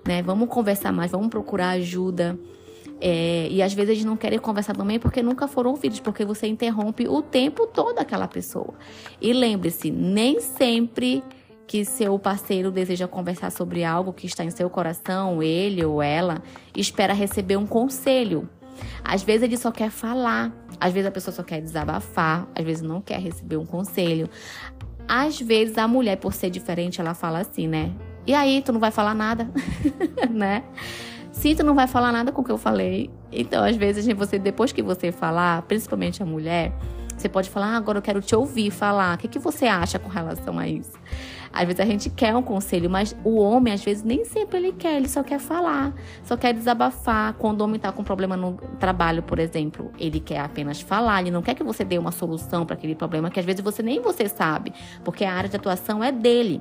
né? 0.07 0.23
Vamos 0.23 0.49
conversar 0.49 0.93
mais, 0.93 1.11
vamos 1.11 1.29
procurar 1.29 1.71
ajuda. 1.71 2.39
É, 3.01 3.49
e 3.51 3.61
às 3.61 3.73
vezes 3.73 3.91
eles 3.91 4.05
não 4.05 4.17
querem 4.17 4.39
conversar 4.39 4.77
também 4.77 4.99
porque 4.99 5.23
nunca 5.23 5.49
foram 5.49 5.71
ouvidos, 5.71 5.99
porque 5.99 6.25
você 6.25 6.47
interrompe 6.47 7.09
o 7.09 7.21
tempo 7.21 7.67
todo 7.67 7.99
aquela 7.99 8.29
pessoa. 8.29 8.75
E 9.21 9.33
lembre-se, 9.33 9.91
nem 9.91 10.41
sempre 10.41 11.23
que 11.67 11.85
seu 11.85 12.19
parceiro 12.19 12.71
deseja 12.71 13.09
conversar 13.09 13.51
sobre 13.51 13.85
algo 13.85 14.13
que 14.13 14.27
está 14.27 14.45
em 14.45 14.51
seu 14.51 14.69
coração, 14.69 15.43
ele 15.43 15.85
ou 15.85 16.03
ela, 16.03 16.43
espera 16.77 17.13
receber 17.13 17.57
um 17.57 17.67
conselho. 17.67 18.49
Às 19.05 19.23
vezes 19.23 19.43
ele 19.43 19.57
só 19.57 19.71
quer 19.71 19.91
falar, 19.91 20.53
às 20.81 20.93
vezes 20.93 21.09
a 21.09 21.11
pessoa 21.11 21.35
só 21.35 21.43
quer 21.43 21.61
desabafar, 21.61 22.47
às 22.55 22.65
vezes 22.65 22.83
não 22.83 23.01
quer 23.01 23.21
receber 23.21 23.57
um 23.57 23.67
conselho. 23.67 24.29
Às 25.09 25.41
vezes 25.41 25.79
a 25.79 25.87
mulher, 25.89 26.17
por 26.17 26.33
ser 26.33 26.51
diferente, 26.51 27.01
ela 27.01 27.15
fala 27.15 27.41
assim, 27.41 27.67
né? 27.67 27.93
E 28.27 28.35
aí, 28.35 28.63
tu 28.63 28.73
não 28.73 28.81
vai 28.81 28.91
falar 28.91 29.15
nada, 29.15 29.51
né? 30.31 30.65
Se 31.33 31.55
tu 31.55 31.65
não 31.65 31.75
vai 31.75 31.87
falar 31.87 32.13
nada 32.13 32.31
com 32.31 32.43
o 32.43 32.45
que 32.45 32.53
eu 32.53 32.59
falei, 32.59 33.11
então 33.33 33.65
às 33.65 33.75
vezes 33.75 34.07
você 34.15 34.39
depois 34.39 34.71
que 34.71 34.83
você 34.83 35.11
falar, 35.11 35.63
principalmente 35.63 36.23
a 36.23 36.27
mulher, 36.27 36.73
você 37.17 37.29
pode 37.29 37.49
falar, 37.49 37.75
ah, 37.75 37.77
agora 37.77 37.99
eu 37.99 38.03
quero 38.03 38.21
te 38.21 38.35
ouvir 38.35 38.71
falar. 38.71 39.17
O 39.17 39.19
que, 39.19 39.29
que 39.29 39.39
você 39.39 39.67
acha 39.67 39.99
com 39.99 40.09
relação 40.09 40.59
a 40.59 40.69
isso? 40.69 40.93
Às 41.53 41.65
vezes 41.65 41.81
a 41.81 41.85
gente 41.85 42.09
quer 42.11 42.35
um 42.35 42.43
conselho, 42.43 42.89
mas 42.89 43.15
o 43.25 43.37
homem, 43.39 43.73
às 43.73 43.85
vezes, 43.85 44.03
nem 44.03 44.25
sempre 44.25 44.59
ele 44.59 44.73
quer, 44.73 44.97
ele 44.97 45.09
só 45.09 45.23
quer 45.23 45.39
falar, 45.39 45.93
só 46.25 46.37
quer 46.37 46.55
desabafar. 46.55 47.35
Quando 47.35 47.61
o 47.61 47.65
homem 47.65 47.77
está 47.77 47.93
com 47.93 48.03
problema 48.03 48.37
no 48.37 48.55
trabalho, 48.79 49.23
por 49.23 49.39
exemplo, 49.39 49.93
ele 49.99 50.21
quer 50.21 50.41
apenas 50.41 50.81
falar, 50.81 51.21
ele 51.21 51.31
não 51.31 51.43
quer 51.43 51.55
que 51.55 51.63
você 51.63 51.85
dê 51.85 51.99
uma 51.99 52.13
solução 52.13 52.65
para 52.65 52.75
aquele 52.75 52.95
problema, 52.95 53.31
que 53.31 53.39
às 53.39 53.47
vezes 53.47 53.61
você 53.61 53.83
nem 53.83 54.01
você 54.01 54.29
sabe, 54.29 54.73
porque 55.05 55.25
a 55.25 55.35
área 55.35 55.49
de 55.49 55.57
atuação 55.57 56.03
é 56.03 56.11
dele 56.11 56.61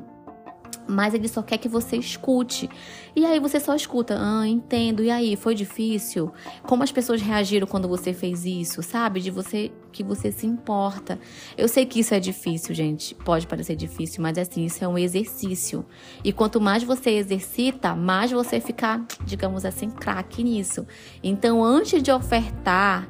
mas 0.87 1.13
ele 1.13 1.27
só 1.27 1.41
quer 1.41 1.57
que 1.57 1.67
você 1.67 1.97
escute. 1.97 2.69
E 3.15 3.25
aí 3.25 3.39
você 3.39 3.59
só 3.59 3.75
escuta, 3.75 4.17
ah, 4.19 4.47
entendo. 4.47 5.03
E 5.03 5.09
aí, 5.09 5.35
foi 5.35 5.53
difícil? 5.53 6.31
Como 6.63 6.83
as 6.83 6.91
pessoas 6.91 7.21
reagiram 7.21 7.67
quando 7.67 7.87
você 7.87 8.13
fez 8.13 8.45
isso, 8.45 8.81
sabe? 8.81 9.19
De 9.19 9.31
você 9.31 9.71
que 9.91 10.03
você 10.03 10.31
se 10.31 10.45
importa. 10.47 11.19
Eu 11.57 11.67
sei 11.67 11.85
que 11.85 11.99
isso 11.99 12.13
é 12.13 12.19
difícil, 12.19 12.73
gente. 12.73 13.13
Pode 13.15 13.47
parecer 13.47 13.75
difícil, 13.75 14.21
mas 14.21 14.37
assim, 14.37 14.65
isso 14.65 14.83
é 14.83 14.87
um 14.87 14.97
exercício. 14.97 15.85
E 16.23 16.31
quanto 16.31 16.61
mais 16.61 16.83
você 16.83 17.11
exercita, 17.11 17.95
mais 17.95 18.31
você 18.31 18.59
fica, 18.59 19.01
digamos 19.25 19.65
assim, 19.65 19.89
craque 19.89 20.43
nisso. 20.43 20.87
Então, 21.21 21.63
antes 21.63 22.01
de 22.01 22.11
ofertar 22.11 23.09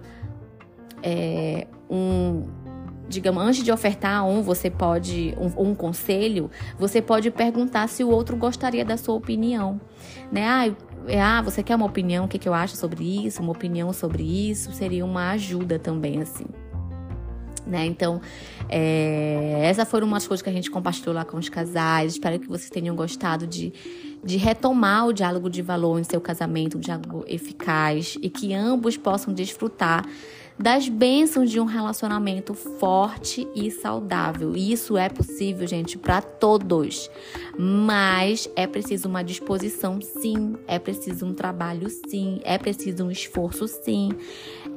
é, 1.03 1.67
um 1.89 2.60
digamos, 3.07 3.43
antes 3.43 3.63
de 3.63 3.71
ofertar 3.71 4.25
um, 4.25 4.41
você 4.41 4.69
pode 4.69 5.35
um, 5.37 5.69
um, 5.69 5.75
conselho, 5.75 6.49
você 6.77 7.01
pode 7.01 7.29
perguntar 7.31 7.87
se 7.87 8.03
o 8.03 8.09
outro 8.09 8.35
gostaria 8.37 8.85
da 8.85 8.97
sua 8.97 9.15
opinião, 9.15 9.79
né? 10.31 10.47
Ah, 10.47 11.37
ah 11.37 11.41
você 11.41 11.61
quer 11.61 11.75
uma 11.75 11.85
opinião? 11.85 12.25
O 12.25 12.27
que, 12.27 12.39
que 12.39 12.47
eu 12.47 12.53
acho 12.53 12.75
sobre 12.75 13.25
isso? 13.25 13.41
Uma 13.41 13.51
opinião 13.51 13.91
sobre 13.93 14.23
isso 14.23 14.71
seria 14.71 15.05
uma 15.05 15.31
ajuda 15.31 15.77
também, 15.77 16.21
assim. 16.21 16.45
Né? 17.65 17.85
Então, 17.85 18.19
é, 18.67 19.61
essa 19.63 19.85
foram 19.85 20.07
umas 20.07 20.27
coisas 20.27 20.41
que 20.41 20.49
a 20.49 20.53
gente 20.53 20.69
compartilhou 20.69 21.13
lá 21.13 21.23
com 21.23 21.37
os 21.37 21.47
casais. 21.47 22.13
Espero 22.13 22.39
que 22.39 22.47
vocês 22.47 22.69
tenham 22.69 22.95
gostado 22.95 23.45
de, 23.45 23.71
de 24.23 24.37
retomar 24.37 25.07
o 25.07 25.13
diálogo 25.13 25.49
de 25.49 25.61
valor 25.61 25.99
em 25.99 26.03
seu 26.03 26.21
casamento, 26.21 26.77
um 26.77 26.81
diálogo 26.81 27.23
eficaz 27.27 28.17
e 28.21 28.29
que 28.29 28.53
ambos 28.53 28.97
possam 28.97 29.33
desfrutar 29.33 30.05
das 30.61 30.87
bênçãos 30.87 31.49
de 31.49 31.59
um 31.59 31.65
relacionamento 31.65 32.53
forte 32.53 33.47
e 33.55 33.71
saudável. 33.71 34.55
Isso 34.55 34.95
é 34.95 35.09
possível, 35.09 35.67
gente, 35.67 35.97
para 35.97 36.21
todos. 36.21 37.09
Mas 37.57 38.47
é 38.55 38.67
preciso 38.67 39.09
uma 39.09 39.23
disposição, 39.23 39.99
sim. 40.01 40.55
É 40.67 40.77
preciso 40.77 41.25
um 41.25 41.33
trabalho, 41.33 41.89
sim. 41.89 42.39
É 42.43 42.59
preciso 42.59 43.05
um 43.05 43.11
esforço, 43.11 43.67
sim. 43.67 44.11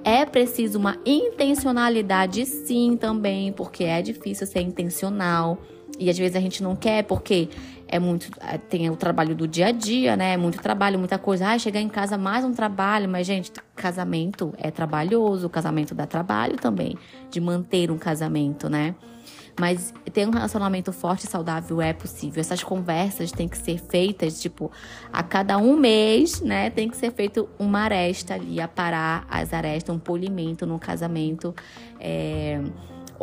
É 0.02 0.24
preciso 0.24 0.78
uma 0.78 0.96
intencionalidade, 1.04 2.46
sim, 2.46 2.96
também, 2.96 3.52
porque 3.52 3.84
é 3.84 4.00
difícil 4.00 4.46
ser 4.46 4.60
intencional. 4.60 5.58
E 5.98 6.10
às 6.10 6.18
vezes 6.18 6.36
a 6.36 6.40
gente 6.40 6.62
não 6.62 6.74
quer 6.74 7.04
porque 7.04 7.48
é 7.88 7.98
muito 7.98 8.30
é, 8.40 8.58
tem 8.58 8.90
o 8.90 8.96
trabalho 8.96 9.34
do 9.34 9.46
dia 9.46 9.66
a 9.66 9.72
dia, 9.72 10.16
né? 10.16 10.34
É 10.34 10.36
muito 10.36 10.60
trabalho, 10.60 10.98
muita 10.98 11.18
coisa. 11.18 11.48
Ah, 11.48 11.58
chegar 11.58 11.80
em 11.80 11.88
casa 11.88 12.18
mais 12.18 12.44
um 12.44 12.52
trabalho, 12.52 13.08
mas 13.08 13.26
gente, 13.26 13.52
casamento 13.74 14.52
é 14.58 14.70
trabalhoso, 14.70 15.48
casamento 15.48 15.94
dá 15.94 16.06
trabalho 16.06 16.56
também 16.56 16.96
de 17.30 17.40
manter 17.40 17.90
um 17.90 17.98
casamento, 17.98 18.68
né? 18.68 18.94
Mas 19.58 19.94
ter 20.12 20.26
um 20.26 20.32
relacionamento 20.32 20.92
forte 20.92 21.26
e 21.26 21.30
saudável 21.30 21.80
é 21.80 21.92
possível. 21.92 22.40
Essas 22.40 22.64
conversas 22.64 23.30
têm 23.30 23.46
que 23.46 23.56
ser 23.56 23.78
feitas, 23.78 24.40
tipo, 24.40 24.70
a 25.12 25.22
cada 25.22 25.58
um 25.58 25.76
mês, 25.76 26.40
né? 26.40 26.70
Tem 26.70 26.88
que 26.88 26.96
ser 26.96 27.12
feito 27.12 27.48
uma 27.56 27.82
aresta 27.82 28.34
ali, 28.34 28.60
a 28.60 28.66
parar 28.66 29.24
as 29.30 29.52
arestas, 29.52 29.94
um 29.94 29.98
polimento 29.98 30.66
no 30.66 30.78
casamento. 30.78 31.54
É 32.00 32.60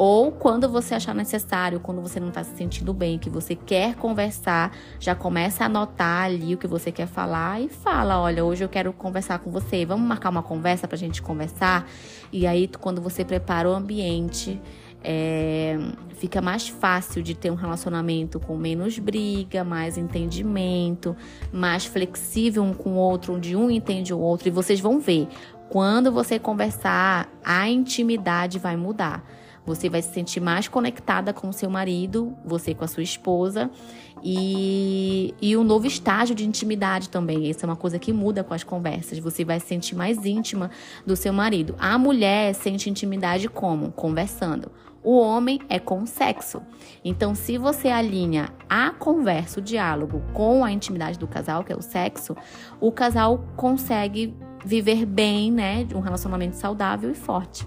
Ou 0.04 0.32
quando 0.32 0.68
você 0.68 0.96
achar 0.96 1.14
necessário, 1.14 1.80
quando 1.80 2.02
você 2.02 2.20
não 2.20 2.30
está 2.30 2.44
se 2.44 2.58
sentindo 2.58 2.92
bem, 2.92 3.20
que 3.20 3.30
você 3.30 3.54
quer 3.54 3.94
conversar, 3.94 4.76
já 5.00 5.14
começa 5.14 5.64
a 5.64 5.68
anotar 5.68 6.24
ali 6.24 6.56
o 6.56 6.58
que 6.58 6.66
você 6.66 6.92
quer 6.92 7.06
falar 7.06 7.62
e 7.62 7.70
fala: 7.70 8.20
olha, 8.20 8.44
hoje 8.44 8.64
eu 8.64 8.68
quero 8.68 8.92
conversar 8.94 9.38
com 9.38 9.52
você, 9.52 9.86
vamos 9.86 10.08
marcar 10.08 10.32
uma 10.32 10.42
conversa 10.42 10.88
para 10.88 10.96
a 10.96 10.98
gente 10.98 11.22
conversar. 11.22 11.88
E 12.34 12.48
aí, 12.48 12.68
quando 12.80 13.00
você 13.00 13.24
prepara 13.24 13.70
o 13.70 13.74
ambiente, 13.76 14.60
é, 15.04 15.78
fica 16.16 16.42
mais 16.42 16.68
fácil 16.68 17.22
de 17.22 17.36
ter 17.36 17.52
um 17.52 17.56
relacionamento 17.56 18.40
com 18.40 18.58
menos 18.58 18.98
briga, 18.98 19.64
mais 19.64 20.00
entendimento, 20.00 21.16
mais 21.54 21.86
flexível 21.86 22.64
um 22.64 22.74
com 22.74 22.94
o 22.94 22.96
outro, 22.96 23.36
onde 23.36 23.56
um 23.56 23.70
entende 23.70 24.12
o 24.16 24.20
outro. 24.20 24.48
E 24.48 24.52
vocês 24.52 24.80
vão 24.80 25.00
ver, 25.00 25.28
quando 25.70 26.12
você 26.12 26.40
conversar, 26.40 27.30
a 27.46 27.70
intimidade 27.70 28.58
vai 28.58 28.76
mudar. 28.76 29.24
Você 29.66 29.90
vai 29.90 30.02
se 30.02 30.14
sentir 30.14 30.40
mais 30.40 30.68
conectada 30.68 31.34
com 31.34 31.50
o 31.50 31.54
seu 31.54 31.70
marido, 31.70 32.36
você 32.44 32.74
com 32.74 32.84
a 32.84 32.88
sua 32.88 33.04
esposa, 33.04 33.70
e, 34.24 35.34
e 35.42 35.56
um 35.56 35.64
novo 35.64 35.88
estágio 35.88 36.36
de 36.36 36.46
intimidade 36.46 37.10
também. 37.10 37.50
Essa 37.50 37.66
é 37.66 37.68
uma 37.68 37.76
coisa 37.76 38.00
que 38.00 38.12
muda 38.12 38.44
com 38.44 38.54
as 38.54 38.64
conversas. 38.64 39.20
Você 39.20 39.46
vai 39.46 39.60
se 39.60 39.68
sentir 39.68 39.96
mais 39.96 40.26
íntima 40.26 40.72
do 41.06 41.16
seu 41.16 41.32
marido. 41.32 41.76
A 41.80 41.98
mulher 41.98 42.54
sente 42.56 42.90
intimidade 42.90 43.48
como? 43.48 43.92
Conversando. 43.92 44.72
O 45.04 45.20
homem 45.20 45.60
é 45.68 45.80
com 45.80 46.04
o 46.04 46.08
sexo. 46.08 46.62
Então, 47.04 47.34
se 47.34 47.58
você 47.58 47.90
alinha 47.90 48.50
a 48.70 48.92
conversa, 48.92 49.60
o 49.60 49.64
diálogo 49.64 50.22
com 50.34 50.64
a 50.64 50.72
intimidade 50.72 51.18
do 51.18 51.28
casal, 51.28 51.64
que 51.64 51.74
é 51.74 51.76
o 51.76 51.82
sexo, 51.82 52.36
o 52.80 52.92
casal 52.92 53.44
consegue 53.56 54.36
viver 54.64 55.06
bem, 55.08 55.52
né, 55.52 55.88
um 55.96 56.02
relacionamento 56.02 56.56
saudável 56.56 57.10
e 57.10 57.16
forte. 57.16 57.66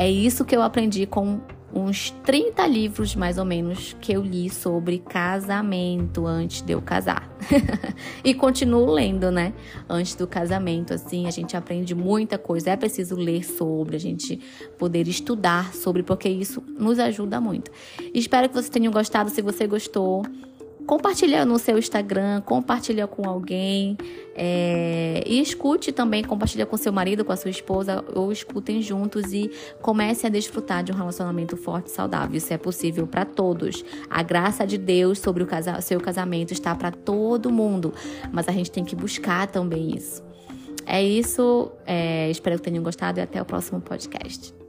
É 0.00 0.10
isso 0.10 0.46
que 0.46 0.56
eu 0.56 0.62
aprendi 0.62 1.04
com 1.04 1.40
uns 1.74 2.10
30 2.24 2.66
livros 2.66 3.14
mais 3.14 3.36
ou 3.36 3.44
menos 3.44 3.94
que 4.00 4.14
eu 4.14 4.22
li 4.22 4.48
sobre 4.48 4.98
casamento 4.98 6.26
antes 6.26 6.62
de 6.62 6.72
eu 6.72 6.80
casar. 6.80 7.30
e 8.24 8.32
continuo 8.32 8.90
lendo, 8.90 9.30
né? 9.30 9.52
Antes 9.86 10.14
do 10.14 10.26
casamento, 10.26 10.94
assim, 10.94 11.26
a 11.26 11.30
gente 11.30 11.54
aprende 11.54 11.94
muita 11.94 12.38
coisa. 12.38 12.70
É 12.70 12.76
preciso 12.78 13.14
ler 13.14 13.44
sobre, 13.44 13.94
a 13.94 14.00
gente 14.00 14.40
poder 14.78 15.06
estudar 15.06 15.74
sobre, 15.74 16.02
porque 16.02 16.30
isso 16.30 16.62
nos 16.78 16.98
ajuda 16.98 17.38
muito. 17.38 17.70
Espero 18.14 18.48
que 18.48 18.54
vocês 18.54 18.70
tenham 18.70 18.90
gostado. 18.90 19.28
Se 19.28 19.42
você 19.42 19.66
gostou, 19.66 20.24
compartilha 20.90 21.44
no 21.44 21.56
seu 21.56 21.78
Instagram, 21.78 22.40
compartilha 22.40 23.06
com 23.06 23.28
alguém 23.28 23.96
é, 24.34 25.22
e 25.24 25.40
escute 25.40 25.92
também, 25.92 26.24
compartilha 26.24 26.66
com 26.66 26.76
seu 26.76 26.92
marido, 26.92 27.24
com 27.24 27.30
a 27.30 27.36
sua 27.36 27.48
esposa, 27.48 28.04
ou 28.12 28.32
escutem 28.32 28.82
juntos 28.82 29.32
e 29.32 29.48
comece 29.80 30.26
a 30.26 30.28
desfrutar 30.28 30.82
de 30.82 30.90
um 30.90 30.96
relacionamento 30.96 31.56
forte 31.56 31.86
e 31.86 31.90
saudável. 31.92 32.36
Isso 32.36 32.52
é 32.52 32.58
possível 32.58 33.06
para 33.06 33.24
todos. 33.24 33.84
A 34.10 34.20
graça 34.24 34.66
de 34.66 34.76
Deus 34.76 35.20
sobre 35.20 35.44
o 35.44 35.46
casa, 35.46 35.80
seu 35.80 36.00
casamento 36.00 36.52
está 36.52 36.74
para 36.74 36.90
todo 36.90 37.52
mundo, 37.52 37.94
mas 38.32 38.48
a 38.48 38.52
gente 38.52 38.72
tem 38.72 38.84
que 38.84 38.96
buscar 38.96 39.46
também 39.46 39.94
isso. 39.94 40.24
É 40.84 41.00
isso, 41.00 41.70
é, 41.86 42.28
espero 42.32 42.56
que 42.56 42.64
tenham 42.64 42.82
gostado 42.82 43.20
e 43.20 43.22
até 43.22 43.40
o 43.40 43.44
próximo 43.44 43.80
podcast. 43.80 44.59